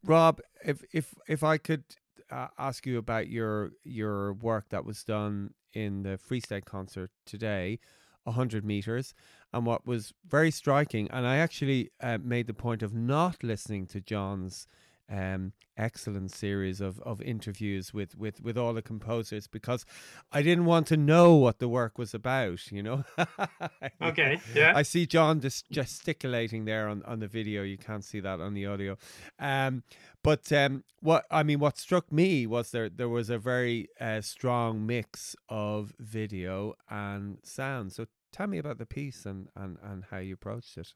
Rob, 0.05 0.41
if 0.65 0.83
if 0.93 1.15
if 1.29 1.43
I 1.43 1.59
could 1.59 1.85
uh, 2.31 2.49
ask 2.59 2.87
you 2.87 2.99
about 2.99 3.29
your 3.29 3.73
your 3.85 4.35
work 4.35 4.69
that 4.71 4.85
was 4.85 5.05
done 5.05 5.55
in 5.73 6.03
the 6.03 6.19
Free 6.19 6.41
State 6.41 6.65
concert 6.65 7.11
today, 7.27 7.79
100 8.25 8.65
meters, 8.65 9.15
and 9.53 9.67
what 9.67 9.87
was 9.87 10.13
very 10.27 10.51
striking, 10.51 11.11
and 11.11 11.27
I 11.27 11.37
actually 11.37 11.91
uh, 12.01 12.19
made 12.23 12.47
the 12.47 12.55
point 12.55 12.83
of 12.83 12.95
not 12.95 13.43
listening 13.43 13.87
to 13.89 14.01
John's 14.01 14.67
um, 15.11 15.53
excellent 15.77 16.31
series 16.31 16.81
of, 16.81 17.01
of 17.01 17.21
interviews 17.21 17.93
with, 17.93 18.17
with, 18.17 18.41
with 18.41 18.57
all 18.57 18.73
the 18.73 18.83
composers 18.83 19.47
because 19.47 19.85
I 20.33 20.43
didn't 20.43 20.65
want 20.65 20.87
to 20.89 20.97
know 20.97 21.35
what 21.35 21.59
the 21.59 21.69
work 21.69 21.99
was 21.99 22.15
about, 22.15 22.71
you 22.73 22.83
know. 22.83 23.05
okay, 24.03 24.41
yeah. 24.55 24.73
I 24.75 24.83
see 24.83 25.07
John 25.07 25.41
just 25.41 25.71
gesticulating 25.71 26.65
there 26.65 26.89
on, 26.89 27.03
on 27.05 27.21
the 27.21 27.29
video. 27.29 27.63
You 27.63 27.79
can't 27.79 28.05
see 28.05 28.21
that 28.21 28.41
on 28.41 28.55
the 28.55 28.67
audio. 28.67 28.97
Um, 29.39 29.83
but 30.23 30.51
um, 30.53 30.85
what 31.01 31.27
I 31.31 31.43
mean, 31.43 31.59
what 31.59 31.77
struck 31.77 32.11
me 32.11 32.47
was 32.47 32.71
there 32.71 32.89
there 32.89 33.11
was 33.11 33.29
a 33.29 33.39
very 33.39 33.89
uh, 34.01 34.23
strong 34.23 34.87
mix 34.87 35.37
of 35.49 35.93
video 35.99 36.75
and 36.89 37.39
sound. 37.43 37.93
So 37.93 38.07
tell 38.33 38.47
me 38.47 38.59
about 38.59 38.79
the 38.79 38.87
piece 38.87 39.27
and, 39.27 39.49
and, 39.55 39.77
and 39.83 40.05
how 40.11 40.19
you 40.19 40.35
approached 40.35 40.77
it. 40.79 40.95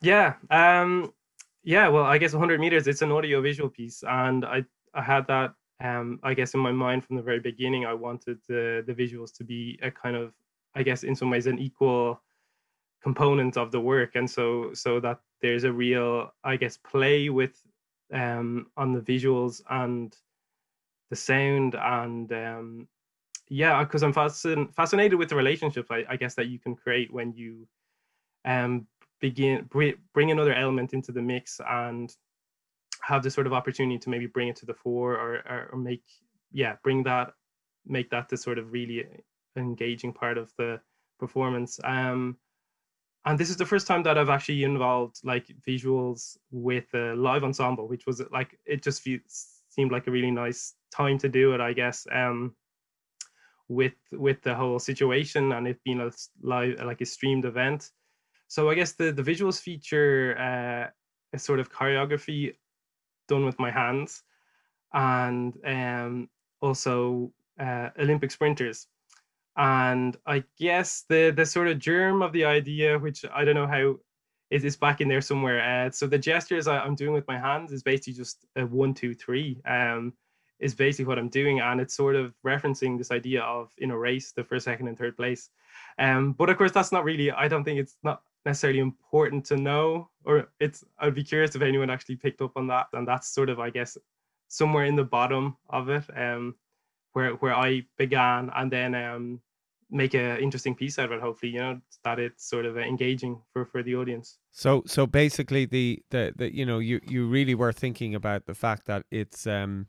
Yeah. 0.00 0.34
Um, 0.50 1.12
yeah, 1.66 1.88
well, 1.88 2.04
I 2.04 2.16
guess 2.16 2.32
100 2.32 2.60
meters, 2.60 2.86
it's 2.86 3.02
an 3.02 3.10
audio 3.10 3.42
visual 3.42 3.68
piece. 3.68 4.04
And 4.06 4.44
I, 4.44 4.64
I 4.94 5.02
had 5.02 5.26
that, 5.26 5.52
um, 5.82 6.20
I 6.22 6.32
guess, 6.32 6.54
in 6.54 6.60
my 6.60 6.70
mind 6.70 7.04
from 7.04 7.16
the 7.16 7.22
very 7.22 7.40
beginning. 7.40 7.84
I 7.84 7.92
wanted 7.92 8.38
the, 8.48 8.84
the 8.86 8.94
visuals 8.94 9.36
to 9.38 9.44
be 9.44 9.76
a 9.82 9.90
kind 9.90 10.14
of, 10.14 10.32
I 10.76 10.84
guess, 10.84 11.02
in 11.02 11.16
some 11.16 11.28
ways, 11.28 11.48
an 11.48 11.58
equal 11.58 12.22
component 13.02 13.56
of 13.56 13.72
the 13.72 13.80
work. 13.80 14.14
And 14.14 14.30
so, 14.30 14.70
so 14.74 15.00
that 15.00 15.18
there's 15.42 15.64
a 15.64 15.72
real, 15.72 16.32
I 16.44 16.54
guess, 16.54 16.76
play 16.76 17.30
with 17.30 17.60
um, 18.14 18.68
on 18.76 18.92
the 18.92 19.00
visuals 19.00 19.60
and 19.68 20.16
the 21.10 21.16
sound. 21.16 21.74
And 21.74 22.32
um, 22.32 22.88
yeah, 23.48 23.82
because 23.82 24.04
I'm 24.04 24.14
fascin- 24.14 24.72
fascinated 24.72 25.18
with 25.18 25.30
the 25.30 25.34
relationships 25.34 25.88
I, 25.90 26.04
I 26.08 26.16
guess, 26.16 26.36
that 26.36 26.46
you 26.46 26.60
can 26.60 26.76
create 26.76 27.12
when 27.12 27.32
you 27.32 27.66
um, 28.44 28.86
begin 29.20 29.68
bring 30.12 30.30
another 30.30 30.54
element 30.54 30.92
into 30.92 31.12
the 31.12 31.22
mix 31.22 31.60
and 31.68 32.14
have 33.02 33.22
this 33.22 33.34
sort 33.34 33.46
of 33.46 33.52
opportunity 33.52 33.98
to 33.98 34.10
maybe 34.10 34.26
bring 34.26 34.48
it 34.48 34.56
to 34.56 34.66
the 34.66 34.74
fore 34.74 35.14
or, 35.14 35.34
or, 35.48 35.68
or 35.72 35.78
make 35.78 36.02
yeah 36.52 36.76
bring 36.82 37.02
that 37.02 37.32
make 37.86 38.10
that 38.10 38.28
the 38.28 38.36
sort 38.36 38.58
of 38.58 38.72
really 38.72 39.04
engaging 39.56 40.12
part 40.12 40.36
of 40.36 40.52
the 40.58 40.78
performance 41.18 41.78
um 41.84 42.36
and 43.26 43.38
this 43.38 43.50
is 43.50 43.56
the 43.56 43.66
first 43.66 43.88
time 43.88 44.04
that 44.04 44.16
I've 44.16 44.28
actually 44.28 44.62
involved 44.62 45.16
like 45.24 45.46
visuals 45.66 46.36
with 46.52 46.86
a 46.94 47.14
live 47.14 47.42
ensemble, 47.42 47.88
which 47.88 48.06
was 48.06 48.22
like 48.30 48.56
it 48.64 48.84
just 48.84 49.02
seemed 49.68 49.90
like 49.90 50.06
a 50.06 50.12
really 50.12 50.30
nice 50.30 50.74
time 50.94 51.18
to 51.18 51.28
do 51.28 51.52
it, 51.52 51.60
I 51.60 51.72
guess. 51.72 52.06
Um, 52.10 52.54
with 53.68 53.94
with 54.12 54.40
the 54.42 54.54
whole 54.54 54.78
situation 54.78 55.50
and 55.50 55.66
it 55.66 55.80
being 55.84 56.00
a 56.00 56.12
live 56.40 56.80
like 56.84 57.00
a 57.00 57.04
streamed 57.04 57.44
event, 57.44 57.90
so 58.48 58.70
I 58.70 58.74
guess 58.74 58.92
the 58.92 59.12
the 59.12 59.22
visuals 59.22 59.60
feature 59.60 60.36
uh, 60.38 60.90
a 61.32 61.38
sort 61.38 61.60
of 61.60 61.72
choreography 61.72 62.54
done 63.28 63.44
with 63.44 63.58
my 63.58 63.70
hands, 63.70 64.22
and 64.92 65.54
um, 65.64 66.28
also 66.60 67.32
uh, 67.60 67.90
Olympic 67.98 68.30
sprinters. 68.30 68.86
And 69.56 70.16
I 70.26 70.44
guess 70.58 71.04
the 71.08 71.30
the 71.30 71.46
sort 71.46 71.68
of 71.68 71.78
germ 71.78 72.22
of 72.22 72.32
the 72.32 72.44
idea, 72.44 72.98
which 72.98 73.24
I 73.34 73.44
don't 73.44 73.54
know 73.54 73.66
how 73.66 73.96
it 74.50 74.64
is 74.64 74.76
back 74.76 75.00
in 75.00 75.08
there 75.08 75.20
somewhere. 75.20 75.60
Uh, 75.60 75.90
so 75.90 76.06
the 76.06 76.18
gestures 76.18 76.68
I, 76.68 76.84
am 76.86 76.94
doing 76.94 77.12
with 77.12 77.26
my 77.26 77.38
hands 77.38 77.72
is 77.72 77.82
basically 77.82 78.12
just 78.12 78.44
a 78.56 78.64
one, 78.64 78.94
two, 78.94 79.14
three. 79.14 79.60
Um, 79.66 80.12
is 80.58 80.74
basically 80.74 81.04
what 81.04 81.18
I'm 81.18 81.28
doing, 81.28 81.60
and 81.60 81.80
it's 81.80 81.94
sort 81.94 82.16
of 82.16 82.34
referencing 82.46 82.96
this 82.96 83.10
idea 83.10 83.42
of 83.42 83.70
in 83.78 83.90
a 83.90 83.98
race, 83.98 84.32
the 84.32 84.44
first, 84.44 84.64
second, 84.64 84.88
and 84.88 84.96
third 84.96 85.16
place. 85.16 85.50
Um, 85.98 86.32
but 86.32 86.48
of 86.48 86.56
course, 86.56 86.72
that's 86.72 86.92
not 86.92 87.04
really. 87.04 87.30
I 87.30 87.48
don't 87.48 87.64
think 87.64 87.78
it's 87.78 87.96
not 88.02 88.22
necessarily 88.46 88.78
important 88.78 89.44
to 89.44 89.56
know 89.56 90.08
or 90.24 90.48
it's 90.60 90.84
i'd 91.00 91.14
be 91.14 91.24
curious 91.24 91.54
if 91.54 91.62
anyone 91.62 91.90
actually 91.90 92.16
picked 92.16 92.40
up 92.40 92.52
on 92.56 92.66
that 92.66 92.86
and 92.94 93.06
that's 93.06 93.28
sort 93.28 93.50
of 93.50 93.60
i 93.60 93.68
guess 93.68 93.98
somewhere 94.48 94.86
in 94.86 94.96
the 94.96 95.04
bottom 95.04 95.56
of 95.68 95.90
it 95.90 96.04
um 96.16 96.54
where 97.12 97.32
where 97.34 97.54
i 97.54 97.82
began 97.98 98.50
and 98.56 98.72
then 98.72 98.94
um 98.94 99.40
make 99.90 100.14
an 100.14 100.38
interesting 100.38 100.74
piece 100.74 100.98
out 100.98 101.06
of 101.06 101.12
it 101.12 101.20
hopefully 101.20 101.52
you 101.52 101.58
know 101.58 101.80
that 102.06 102.20
it's 102.20 102.48
sort 102.48 102.64
of 102.64 102.78
engaging 102.78 103.42
for 103.52 103.64
for 103.64 103.82
the 103.82 103.96
audience. 103.96 104.38
So 104.52 104.84
so 104.86 105.06
basically 105.06 105.66
the 105.66 106.02
the, 106.10 106.32
the 106.36 106.54
you 106.54 106.64
know 106.64 106.78
you 106.78 107.00
you 107.02 107.26
really 107.26 107.54
were 107.54 107.72
thinking 107.72 108.14
about 108.14 108.46
the 108.46 108.54
fact 108.54 108.86
that 108.86 109.04
it's 109.10 109.46
um 109.46 109.88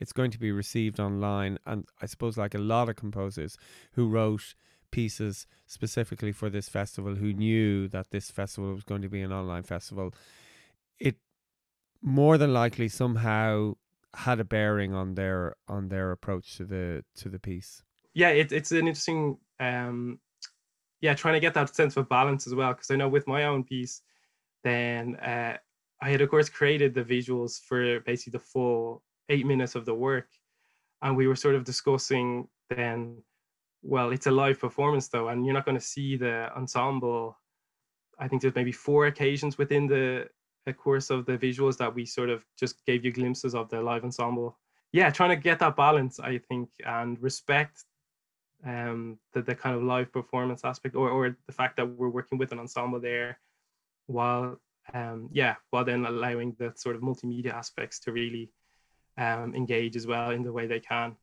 it's 0.00 0.12
going 0.12 0.32
to 0.32 0.40
be 0.40 0.50
received 0.50 0.98
online 0.98 1.58
and 1.64 1.84
i 2.02 2.06
suppose 2.06 2.36
like 2.36 2.56
a 2.56 2.58
lot 2.58 2.88
of 2.88 2.96
composers 2.96 3.56
who 3.92 4.08
wrote 4.08 4.56
pieces 4.92 5.46
specifically 5.66 6.30
for 6.30 6.48
this 6.48 6.68
festival 6.68 7.16
who 7.16 7.32
knew 7.32 7.88
that 7.88 8.10
this 8.10 8.30
festival 8.30 8.72
was 8.72 8.84
going 8.84 9.02
to 9.02 9.08
be 9.08 9.22
an 9.22 9.32
online 9.32 9.64
festival, 9.64 10.14
it 11.00 11.16
more 12.00 12.38
than 12.38 12.52
likely 12.52 12.88
somehow 12.88 13.74
had 14.14 14.38
a 14.38 14.44
bearing 14.44 14.94
on 14.94 15.14
their 15.14 15.56
on 15.66 15.88
their 15.88 16.12
approach 16.12 16.56
to 16.58 16.64
the 16.64 17.04
to 17.16 17.28
the 17.28 17.40
piece. 17.40 17.82
Yeah, 18.14 18.28
it, 18.28 18.52
it's 18.52 18.70
an 18.70 18.86
interesting 18.86 19.38
um 19.58 20.20
yeah, 21.02 21.14
trying 21.14 21.34
to 21.34 21.40
get 21.40 21.54
that 21.54 21.74
sense 21.74 21.96
of 21.96 22.08
balance 22.08 22.46
as 22.46 22.54
well. 22.54 22.72
Because 22.72 22.90
I 22.90 22.96
know 22.96 23.08
with 23.08 23.26
my 23.26 23.44
own 23.44 23.64
piece, 23.64 24.02
then 24.62 25.16
uh, 25.16 25.56
I 26.00 26.10
had 26.10 26.20
of 26.20 26.30
course 26.30 26.48
created 26.48 26.94
the 26.94 27.02
visuals 27.04 27.60
for 27.60 28.00
basically 28.00 28.38
the 28.38 28.44
full 28.44 29.02
eight 29.28 29.44
minutes 29.44 29.74
of 29.74 29.84
the 29.84 29.94
work, 29.94 30.28
and 31.02 31.16
we 31.16 31.26
were 31.26 31.36
sort 31.36 31.56
of 31.56 31.64
discussing 31.64 32.48
then 32.70 33.22
well, 33.82 34.10
it's 34.10 34.26
a 34.26 34.30
live 34.30 34.60
performance 34.60 35.08
though, 35.08 35.28
and 35.28 35.44
you're 35.44 35.54
not 35.54 35.64
going 35.64 35.78
to 35.78 35.84
see 35.84 36.16
the 36.16 36.50
ensemble. 36.56 37.38
I 38.18 38.28
think 38.28 38.42
there's 38.42 38.54
maybe 38.54 38.72
four 38.72 39.06
occasions 39.06 39.58
within 39.58 39.86
the 39.86 40.28
course 40.72 41.10
of 41.10 41.26
the 41.26 41.36
visuals 41.36 41.76
that 41.78 41.92
we 41.92 42.06
sort 42.06 42.30
of 42.30 42.44
just 42.58 42.84
gave 42.86 43.04
you 43.04 43.12
glimpses 43.12 43.54
of 43.54 43.68
the 43.68 43.80
live 43.80 44.04
ensemble. 44.04 44.58
Yeah, 44.92 45.10
trying 45.10 45.30
to 45.30 45.36
get 45.36 45.58
that 45.60 45.76
balance, 45.76 46.20
I 46.20 46.38
think, 46.38 46.68
and 46.86 47.20
respect 47.20 47.84
um, 48.64 49.18
the, 49.32 49.42
the 49.42 49.54
kind 49.54 49.74
of 49.74 49.82
live 49.82 50.12
performance 50.12 50.64
aspect 50.64 50.94
or, 50.94 51.10
or 51.10 51.36
the 51.46 51.52
fact 51.52 51.76
that 51.76 51.86
we're 51.86 52.08
working 52.08 52.38
with 52.38 52.52
an 52.52 52.60
ensemble 52.60 53.00
there 53.00 53.38
while 54.06 54.60
um, 54.94 55.28
yeah, 55.32 55.56
while 55.70 55.84
then 55.84 56.06
allowing 56.06 56.54
the 56.58 56.72
sort 56.74 56.96
of 56.96 57.02
multimedia 57.02 57.52
aspects 57.52 58.00
to 58.00 58.12
really 58.12 58.50
um, 59.16 59.54
engage 59.54 59.96
as 59.96 60.06
well 60.06 60.30
in 60.30 60.42
the 60.42 60.52
way 60.52 60.66
they 60.66 60.80
can. 60.80 61.16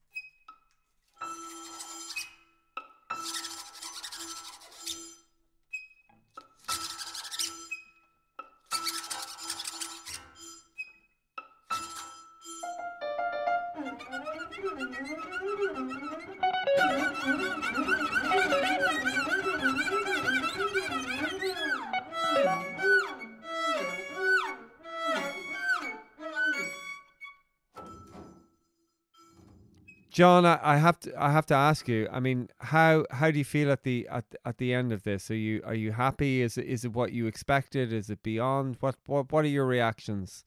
John, 30.20 30.46
I, 30.46 30.60
I, 30.62 30.76
have 30.76 31.00
to 31.00 31.14
I 31.18 31.32
have 31.32 31.46
to 31.46 31.54
ask 31.54 31.88
you. 31.88 32.10
I 32.12 32.20
mean, 32.20 32.50
how 32.58 33.06
how 33.10 33.32
do 33.32 33.38
you 33.38 33.46
feel 33.46 33.72
at 33.72 33.84
the 33.84 34.06
at, 34.12 34.26
at 34.44 34.58
the 34.58 34.74
end 34.74 34.92
of 34.92 35.04
this? 35.04 35.32
Are 35.32 35.36
you 35.36 35.62
are 35.64 35.74
you 35.74 35.94
happy? 35.94 36.42
Is 36.42 36.58
it 36.58 36.66
is 36.66 36.84
it 36.84 36.92
what 36.92 37.14
you 37.14 37.26
expected? 37.26 37.94
Is 37.94 38.10
it 38.10 38.22
beyond? 38.22 38.76
What 38.82 38.98
what 39.06 39.32
what 39.32 39.46
are 39.46 39.48
your 39.48 39.66
reactions? 39.66 40.44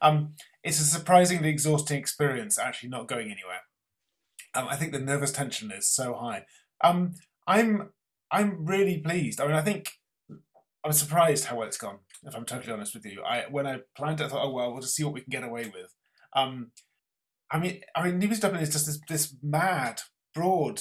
Um, 0.00 0.34
it's 0.62 0.78
a 0.78 0.84
surprisingly 0.84 1.48
exhausting 1.48 1.98
experience. 1.98 2.56
Actually, 2.56 2.90
not 2.90 3.08
going 3.08 3.32
anywhere. 3.32 3.62
Um, 4.54 4.68
I 4.70 4.76
think 4.76 4.92
the 4.92 5.00
nervous 5.00 5.32
tension 5.32 5.72
is 5.72 5.90
so 5.90 6.14
high. 6.14 6.44
Um, 6.84 7.14
I'm 7.48 7.90
I'm 8.30 8.64
really 8.64 8.98
pleased. 8.98 9.40
I 9.40 9.48
mean, 9.48 9.56
I 9.56 9.62
think 9.62 9.90
I 10.84 10.86
was 10.86 11.00
surprised 11.00 11.46
how 11.46 11.56
well 11.56 11.66
it's 11.66 11.78
gone. 11.78 11.98
If 12.22 12.36
I'm 12.36 12.44
totally 12.44 12.72
honest 12.72 12.94
with 12.94 13.04
you, 13.04 13.24
I 13.24 13.46
when 13.50 13.66
I 13.66 13.78
planned 13.96 14.20
it, 14.20 14.26
I 14.26 14.28
thought, 14.28 14.44
oh 14.44 14.52
well, 14.52 14.70
we'll 14.70 14.82
just 14.82 14.94
see 14.94 15.02
what 15.02 15.14
we 15.14 15.22
can 15.22 15.32
get 15.32 15.42
away 15.42 15.64
with. 15.64 15.92
Um, 16.32 16.70
I 17.50 17.58
mean, 17.58 17.80
I 17.94 18.04
mean, 18.04 18.18
New 18.18 18.26
Music 18.26 18.42
Dublin 18.42 18.62
is 18.62 18.72
just 18.72 18.86
this, 18.86 19.00
this 19.08 19.34
mad, 19.42 20.02
broad 20.34 20.80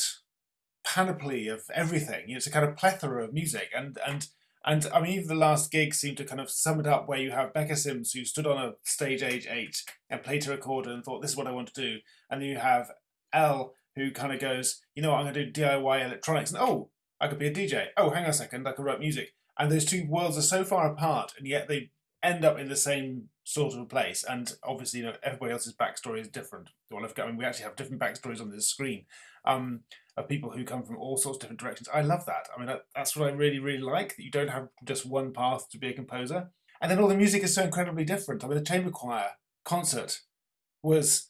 panoply 0.86 1.47
of 1.47 1.63
everything. 1.73 2.23
You 2.28 2.34
know, 2.34 2.38
it's 2.38 2.47
a 2.47 2.51
kind 2.51 2.65
of 2.65 2.75
plethora 2.75 3.23
of 3.23 3.34
music, 3.34 3.69
and 3.75 3.97
and 4.08 4.28
and 4.65 4.88
I 4.93 4.99
mean, 4.99 5.13
even 5.13 5.28
the 5.28 5.36
last 5.36 5.71
gig 5.71 5.93
seemed 5.93 6.17
to 6.17 6.25
kind 6.25 6.41
of 6.41 6.49
sum 6.49 6.80
it 6.80 6.88
up, 6.88 7.08
where 7.08 7.19
you 7.19 7.32
have 7.32 7.54
Becca 7.54 7.75
Sims 7.75 8.12
who 8.12 8.25
stood 8.25 8.47
on 8.47 8.58
a 8.58 8.73
stage 8.84 9.21
age 9.21 9.47
eight 9.49 9.84
and 10.10 10.23
played 10.23 10.41
to 10.41 10.51
recorder 10.51 10.91
and 10.91 11.04
thought, 11.04 11.21
"This 11.21 11.32
is 11.32 11.38
what 11.38 11.47
I 11.47 11.51
want 11.51 11.73
to 11.73 11.82
do," 11.82 11.99
and 12.30 12.41
then 12.41 12.49
you 12.49 12.58
have 12.58 12.91
Elle 13.34 13.73
who 13.95 14.12
kind 14.12 14.34
of 14.34 14.39
goes, 14.39 14.82
"You 14.95 15.04
know, 15.04 15.12
what, 15.12 15.17
I'm 15.17 15.34
going 15.34 15.36
to 15.36 15.45
do 15.45 15.62
DIY 15.62 16.04
electronics," 16.04 16.51
and 16.51 16.60
oh, 16.60 16.89
I 17.19 17.28
could 17.28 17.39
be 17.39 17.47
a 17.47 17.54
DJ. 17.54 17.88
Oh, 17.97 18.10
hang 18.10 18.23
on 18.23 18.30
a 18.32 18.34
second, 18.34 18.67
I 18.67 18.71
could 18.71 18.86
write 18.86 18.99
music. 18.99 19.34
And 19.58 19.71
those 19.71 19.86
two 19.86 20.06
worlds 20.10 20.38
are 20.38 20.41
so 20.41 20.63
far 20.63 20.91
apart, 20.91 21.34
and 21.38 21.47
yet 21.47 21.67
they 21.67 21.91
end 22.25 22.43
up 22.43 22.59
in 22.59 22.69
the 22.69 22.75
same 22.75 23.29
sort 23.43 23.73
of 23.73 23.79
a 23.79 23.85
place. 23.85 24.23
And 24.27 24.51
obviously, 24.63 24.99
you 24.99 25.05
know, 25.05 25.13
everybody 25.23 25.53
else's 25.53 25.75
backstory 25.75 26.19
is 26.19 26.27
different. 26.27 26.69
Well, 26.91 27.05
I 27.05 27.25
mean, 27.25 27.38
we 27.38 27.45
actually 27.45 27.65
have 27.65 27.75
different 27.75 28.01
backstories 28.01 28.41
on 28.41 28.49
this 28.49 28.67
screen 28.67 29.05
um, 29.45 29.81
of 30.17 30.27
people 30.27 30.51
who 30.51 30.63
come 30.63 30.83
from 30.83 30.97
all 30.97 31.17
sorts 31.17 31.38
of 31.38 31.41
different 31.41 31.59
directions. 31.59 31.88
I 31.93 32.01
love 32.01 32.25
that. 32.25 32.47
I 32.53 32.59
mean, 32.59 32.67
that, 32.67 32.81
that's 32.95 33.15
what 33.15 33.29
I 33.29 33.31
really, 33.31 33.59
really 33.59 33.79
like. 33.79 34.15
That 34.15 34.23
you 34.23 34.31
don't 34.31 34.49
have 34.49 34.69
just 34.83 35.05
one 35.05 35.33
path 35.33 35.69
to 35.69 35.77
be 35.77 35.89
a 35.89 35.93
composer, 35.93 36.49
and 36.81 36.91
then 36.91 36.99
all 36.99 37.07
the 37.07 37.15
music 37.15 37.43
is 37.43 37.53
so 37.53 37.63
incredibly 37.63 38.05
different. 38.05 38.43
I 38.43 38.47
mean, 38.47 38.57
the 38.57 38.63
chamber 38.63 38.91
choir 38.91 39.31
concert 39.63 40.21
was 40.83 41.29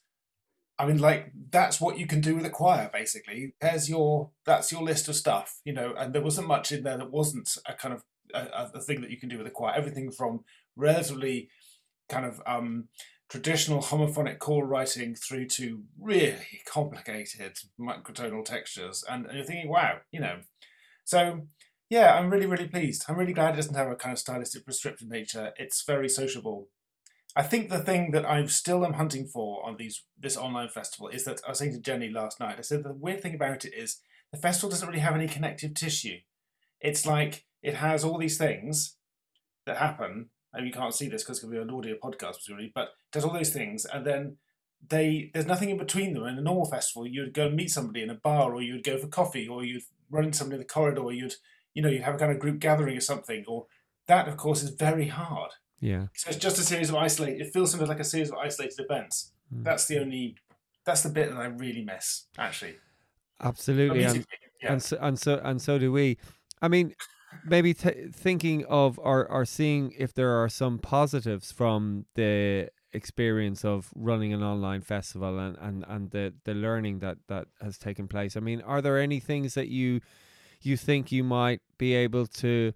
I 0.78 0.86
mean, 0.86 0.98
like 0.98 1.32
that's 1.50 1.80
what 1.80 1.98
you 1.98 2.06
can 2.06 2.20
do 2.20 2.36
with 2.36 2.44
a 2.44 2.50
choir, 2.50 2.90
basically. 2.92 3.54
There's 3.60 3.88
your 3.88 4.30
that's 4.44 4.70
your 4.70 4.82
list 4.82 5.08
of 5.08 5.16
stuff, 5.16 5.60
you 5.64 5.72
know. 5.72 5.94
And 5.96 6.14
there 6.14 6.22
wasn't 6.22 6.48
much 6.48 6.70
in 6.70 6.82
there 6.82 6.98
that 6.98 7.10
wasn't 7.10 7.48
a 7.66 7.72
kind 7.72 7.94
of 7.94 8.02
a, 8.34 8.70
a 8.74 8.80
thing 8.80 9.00
that 9.00 9.10
you 9.10 9.18
can 9.18 9.28
do 9.28 9.38
with 9.38 9.46
a 9.46 9.50
choir. 9.50 9.72
Everything 9.74 10.10
from 10.10 10.40
relatively 10.76 11.48
kind 12.08 12.24
of 12.24 12.40
um, 12.46 12.88
traditional 13.28 13.82
homophonic 13.82 14.38
chord 14.38 14.68
writing 14.68 15.14
through 15.14 15.46
to 15.46 15.82
really 16.00 16.60
complicated 16.68 17.56
microtonal 17.80 18.44
textures, 18.44 19.04
and, 19.10 19.26
and 19.26 19.36
you're 19.36 19.46
thinking, 19.46 19.68
wow, 19.68 19.98
you 20.10 20.20
know. 20.20 20.38
So 21.04 21.48
yeah, 21.88 22.14
I'm 22.14 22.30
really 22.30 22.46
really 22.46 22.68
pleased. 22.68 23.04
I'm 23.08 23.16
really 23.16 23.32
glad 23.32 23.54
it 23.54 23.56
doesn't 23.56 23.74
have 23.74 23.88
a 23.88 23.96
kind 23.96 24.12
of 24.12 24.18
stylistic 24.18 24.64
prescriptive 24.64 25.08
nature. 25.08 25.52
It's 25.58 25.84
very 25.84 26.08
sociable 26.08 26.68
I 27.36 27.42
think 27.42 27.68
the 27.68 27.78
thing 27.78 28.12
that 28.12 28.24
I 28.24 28.46
still 28.46 28.84
am 28.84 28.94
hunting 28.94 29.26
for 29.26 29.64
on 29.64 29.76
these 29.76 30.04
this 30.18 30.38
online 30.38 30.70
festival 30.70 31.08
is 31.08 31.24
that 31.24 31.42
I 31.46 31.50
was 31.50 31.58
saying 31.58 31.72
to 31.72 31.80
Jenny 31.80 32.08
last 32.08 32.40
night. 32.40 32.56
I 32.58 32.62
said 32.62 32.82
the 32.82 32.94
weird 32.94 33.20
thing 33.20 33.34
about 33.34 33.66
it 33.66 33.74
is 33.74 34.00
the 34.32 34.38
festival 34.38 34.70
doesn't 34.70 34.88
really 34.88 35.00
have 35.00 35.14
any 35.14 35.28
connective 35.28 35.74
tissue. 35.74 36.16
It's 36.80 37.04
like 37.04 37.44
it 37.62 37.74
has 37.74 38.04
all 38.04 38.16
these 38.16 38.38
things 38.38 38.96
that 39.66 39.76
happen, 39.76 40.30
you 40.64 40.72
can't 40.72 40.94
see 40.94 41.08
this 41.08 41.22
because 41.22 41.38
it'll 41.38 41.50
be 41.50 41.58
an 41.58 41.70
audio 41.70 41.96
podcast, 41.96 42.36
presumably, 42.36 42.72
but 42.74 42.84
it 42.84 43.12
does 43.12 43.24
all 43.24 43.32
those 43.32 43.50
things, 43.50 43.84
and 43.84 44.06
then 44.06 44.36
they 44.88 45.30
there's 45.34 45.46
nothing 45.46 45.70
in 45.70 45.78
between 45.78 46.14
them. 46.14 46.24
In 46.24 46.38
a 46.38 46.42
normal 46.42 46.66
festival, 46.66 47.06
you'd 47.06 47.34
go 47.34 47.46
and 47.46 47.56
meet 47.56 47.70
somebody 47.70 48.02
in 48.02 48.10
a 48.10 48.14
bar, 48.14 48.54
or 48.54 48.62
you'd 48.62 48.84
go 48.84 48.98
for 48.98 49.08
coffee, 49.08 49.48
or 49.48 49.64
you'd 49.64 49.82
run 50.10 50.24
into 50.24 50.38
somebody 50.38 50.56
in 50.56 50.60
the 50.60 50.72
corridor, 50.72 51.02
or 51.02 51.12
you'd 51.12 51.34
you 51.74 51.82
know 51.82 51.88
you'd 51.88 52.02
have 52.02 52.14
a 52.14 52.18
kind 52.18 52.32
of 52.32 52.38
group 52.38 52.60
gathering 52.60 52.96
or 52.96 53.00
something. 53.00 53.44
Or 53.46 53.66
that, 54.06 54.28
of 54.28 54.36
course, 54.36 54.62
is 54.62 54.70
very 54.70 55.08
hard. 55.08 55.50
Yeah. 55.80 56.06
So 56.14 56.30
it's 56.30 56.38
just 56.38 56.58
a 56.58 56.62
series 56.62 56.88
of 56.88 56.96
isolated. 56.96 57.40
It 57.40 57.52
feels 57.52 57.70
something 57.70 57.88
like 57.88 58.00
a 58.00 58.04
series 58.04 58.30
of 58.30 58.36
isolated 58.36 58.80
events. 58.80 59.32
Mm. 59.54 59.64
That's 59.64 59.86
the 59.86 59.98
only. 59.98 60.36
That's 60.84 61.02
the 61.02 61.08
bit 61.08 61.30
that 61.30 61.38
I 61.38 61.46
really 61.46 61.82
miss, 61.82 62.26
actually. 62.38 62.76
Absolutely, 63.42 64.04
and, 64.04 64.24
yeah. 64.62 64.72
and 64.72 64.82
so 64.82 64.98
and 65.00 65.18
so 65.18 65.40
and 65.44 65.60
so 65.60 65.78
do 65.78 65.92
we. 65.92 66.16
I 66.62 66.68
mean, 66.68 66.94
maybe 67.44 67.74
t- 67.74 68.08
thinking 68.12 68.64
of 68.66 68.98
or 68.98 69.26
or 69.30 69.44
seeing 69.44 69.92
if 69.98 70.14
there 70.14 70.42
are 70.42 70.48
some 70.48 70.78
positives 70.78 71.52
from 71.52 72.06
the 72.14 72.68
experience 72.92 73.64
of 73.64 73.90
running 73.94 74.32
an 74.32 74.42
online 74.42 74.80
festival 74.80 75.38
and 75.38 75.56
and 75.60 75.84
and 75.88 76.10
the 76.10 76.32
the 76.44 76.54
learning 76.54 77.00
that 77.00 77.18
that 77.28 77.46
has 77.60 77.78
taken 77.78 78.08
place. 78.08 78.36
I 78.36 78.40
mean, 78.40 78.60
are 78.62 78.80
there 78.80 78.98
any 78.98 79.20
things 79.20 79.54
that 79.54 79.68
you 79.68 80.00
you 80.62 80.76
think 80.76 81.12
you 81.12 81.22
might 81.22 81.60
be 81.78 81.94
able 81.94 82.26
to 82.26 82.72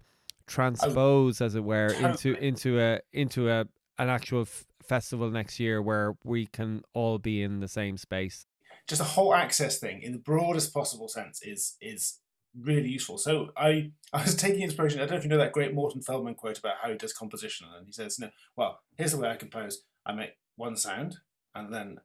transpose, 0.47 1.41
as 1.41 1.55
it 1.55 1.63
were, 1.63 1.87
into 1.93 2.35
into 2.35 2.79
a 2.79 2.99
into 3.11 3.49
a 3.49 3.65
an 3.97 4.09
actual 4.09 4.41
f- 4.41 4.65
festival 4.83 5.29
next 5.29 5.59
year 5.59 5.81
where 5.81 6.15
we 6.23 6.45
can 6.45 6.83
all 6.93 7.17
be 7.17 7.41
in 7.41 7.59
the 7.59 7.67
same 7.67 7.97
space. 7.97 8.45
Just 8.87 9.01
a 9.01 9.05
whole 9.05 9.33
access 9.33 9.79
thing 9.79 10.01
in 10.01 10.11
the 10.11 10.19
broadest 10.19 10.73
possible 10.73 11.07
sense 11.07 11.41
is 11.41 11.77
is 11.81 12.19
really 12.59 12.89
useful. 12.89 13.17
So 13.17 13.49
I 13.55 13.91
I 14.13 14.23
was 14.23 14.35
taking 14.35 14.61
inspiration. 14.61 14.99
I 14.99 15.03
don't 15.03 15.11
know 15.11 15.17
if 15.17 15.23
you 15.23 15.29
know 15.29 15.37
that 15.37 15.53
great 15.53 15.73
Morton 15.73 16.01
Feldman 16.01 16.35
quote 16.35 16.59
about 16.59 16.75
how 16.81 16.89
he 16.89 16.97
does 16.97 17.13
composition, 17.13 17.67
and 17.75 17.85
he 17.85 17.91
says, 17.91 18.19
"No, 18.19 18.29
well, 18.55 18.79
here's 18.97 19.11
the 19.11 19.17
way 19.17 19.29
I 19.29 19.35
compose. 19.35 19.83
I 20.05 20.13
make 20.13 20.31
one 20.55 20.75
sound, 20.75 21.17
and 21.55 21.73
then 21.73 21.97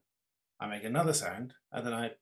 I 0.61 0.67
make 0.67 0.85
another 0.85 1.13
sound, 1.13 1.55
and 1.73 1.87
then 1.87 1.95
I 1.95 2.13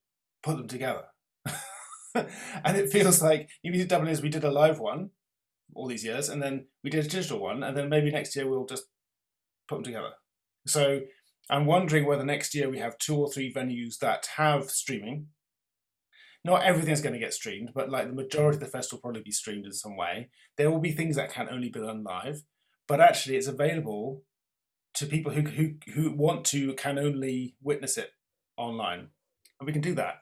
put 0.42 0.56
them 0.56 0.68
together." 0.68 1.04
and 2.14 2.76
it 2.76 2.90
feels 2.90 3.22
like 3.22 3.50
need 3.62 3.88
double 3.88 4.08
is 4.08 4.22
we 4.22 4.28
did 4.28 4.44
a 4.44 4.50
live 4.50 4.78
one 4.78 5.10
all 5.74 5.88
these 5.88 6.04
years, 6.04 6.28
and 6.28 6.42
then 6.42 6.66
we 6.82 6.90
did 6.90 7.04
a 7.04 7.08
digital 7.08 7.40
one, 7.40 7.62
and 7.62 7.76
then 7.76 7.88
maybe 7.88 8.10
next 8.10 8.37
year 8.37 8.48
we'll 8.48 8.66
just 8.66 8.84
put 9.68 9.76
them 9.76 9.84
together. 9.84 10.10
So 10.66 11.00
I'm 11.50 11.66
wondering 11.66 12.06
whether 12.06 12.24
next 12.24 12.54
year 12.54 12.70
we 12.70 12.78
have 12.78 12.98
two 12.98 13.16
or 13.16 13.30
three 13.30 13.52
venues 13.52 13.98
that 13.98 14.28
have 14.37 14.70
streaming. 14.70 15.28
Not 16.44 16.62
everything's 16.62 17.00
going 17.00 17.14
to 17.14 17.18
get 17.18 17.33
streamed, 17.33 17.70
but 17.74 17.90
like 17.90 18.07
the 18.07 18.12
majority 18.14 18.57
of 18.57 18.61
the 18.61 18.66
festival 18.66 18.98
will 18.98 19.02
probably 19.02 19.22
be 19.22 19.33
streamed 19.33 19.64
in 19.64 19.72
some 19.72 19.96
way. 19.96 20.28
There 20.57 20.70
will 20.70 20.78
be 20.78 20.92
things 20.92 21.16
that 21.16 21.33
can 21.33 21.48
only 21.50 21.70
be 21.70 21.80
done 21.80 22.04
live, 22.04 22.42
but 22.87 23.00
actually 23.00 23.37
it's 23.37 23.46
available 23.46 24.22
to 24.94 25.07
people 25.07 25.33
who 25.33 25.40
who 25.42 25.74
who 25.94 26.12
want 26.12 26.44
to 26.46 26.74
can 26.74 26.98
only 26.98 27.57
witness 27.62 27.96
it 27.96 28.11
online, 28.57 29.09
and 29.59 29.66
we 29.66 29.72
can 29.72 29.83
do 29.83 29.94
that. 29.94 30.16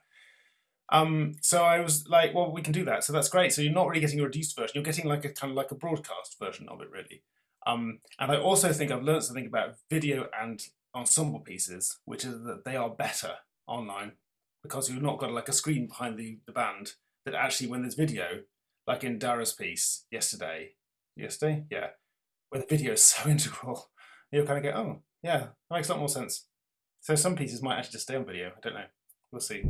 Um, 0.89 1.33
so 1.41 1.63
I 1.63 1.79
was 1.79 2.07
like, 2.07 2.33
well, 2.33 2.51
we 2.51 2.61
can 2.61 2.73
do 2.73 2.85
that. 2.85 3.03
So 3.03 3.13
that's 3.13 3.29
great. 3.29 3.51
So 3.51 3.61
you're 3.61 3.73
not 3.73 3.87
really 3.87 4.01
getting 4.01 4.19
a 4.19 4.23
reduced 4.23 4.55
version. 4.55 4.71
You're 4.75 4.83
getting 4.83 5.05
like 5.05 5.25
a 5.25 5.29
kind 5.29 5.51
of 5.51 5.57
like 5.57 5.71
a 5.71 5.75
broadcast 5.75 6.37
version 6.39 6.67
of 6.69 6.81
it, 6.81 6.89
really. 6.89 7.23
Um, 7.65 7.99
and 8.19 8.31
I 8.31 8.37
also 8.37 8.71
think 8.71 8.91
I've 8.91 9.03
learned 9.03 9.23
something 9.23 9.45
about 9.45 9.75
video 9.89 10.27
and 10.39 10.61
ensemble 10.95 11.39
pieces, 11.39 11.99
which 12.05 12.25
is 12.25 12.43
that 12.43 12.63
they 12.65 12.75
are 12.75 12.89
better 12.89 13.31
online 13.67 14.13
because 14.63 14.89
you've 14.89 15.03
not 15.03 15.19
got 15.19 15.31
like 15.31 15.49
a 15.49 15.53
screen 15.53 15.87
behind 15.87 16.17
the, 16.17 16.39
the 16.47 16.53
band. 16.53 16.93
That 17.25 17.35
actually, 17.35 17.67
when 17.67 17.81
there's 17.81 17.95
video, 17.95 18.41
like 18.85 19.03
in 19.03 19.17
Dara's 19.17 19.53
piece 19.53 20.05
yesterday, 20.11 20.71
yesterday, 21.15 21.63
yeah, 21.69 21.87
where 22.49 22.61
the 22.61 22.67
video 22.67 22.93
is 22.93 23.03
so 23.03 23.29
integral, 23.29 23.89
you'll 24.31 24.45
kind 24.45 24.57
of 24.57 24.73
go, 24.73 24.77
oh, 24.77 25.01
yeah, 25.21 25.37
that 25.37 25.75
makes 25.75 25.89
a 25.89 25.93
lot 25.93 25.99
more 25.99 26.09
sense. 26.09 26.47
So 27.01 27.15
some 27.15 27.35
pieces 27.35 27.61
might 27.61 27.77
actually 27.77 27.93
just 27.93 28.03
stay 28.03 28.15
on 28.15 28.25
video. 28.25 28.49
I 28.49 28.59
don't 28.61 28.73
know. 28.73 28.85
We'll 29.31 29.41
see. 29.41 29.63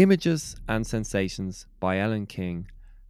Images 0.00 0.56
and 0.66 0.86
Sensations 0.86 1.66
by 1.78 1.98
Ellen 1.98 2.24
King, 2.24 2.68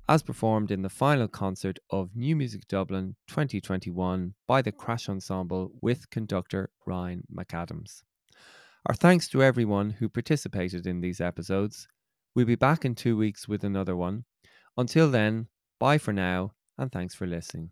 as 0.09 0.24
performed 0.24 0.72
in 0.72 0.82
the 0.82 0.88
final 0.88 1.28
concert 1.28 1.78
of 1.88 2.16
New 2.16 2.34
Music 2.34 2.66
Dublin 2.66 3.14
2021 3.28 4.34
by 4.49 4.61
the 4.61 4.72
Crash 4.72 5.09
Ensemble 5.09 5.70
with 5.80 6.11
conductor 6.11 6.68
Ryan 6.84 7.22
McAdams. 7.32 8.03
Our 8.86 8.97
thanks 8.97 9.28
to 9.28 9.41
everyone 9.41 9.91
who 9.91 10.09
participated 10.09 10.84
in 10.84 11.01
these 11.01 11.20
episodes. 11.20 11.86
We'll 12.34 12.47
be 12.47 12.57
back 12.57 12.84
in 12.84 12.97
two 12.97 13.16
weeks 13.16 13.47
with 13.47 13.62
another 13.62 13.95
one. 13.95 14.24
Until 14.76 15.12
then, 15.12 15.47
bye 15.78 15.99
for 15.99 16.12
now, 16.12 16.55
and 16.76 16.91
thanks 16.91 17.14
for 17.14 17.24
listening. 17.24 17.70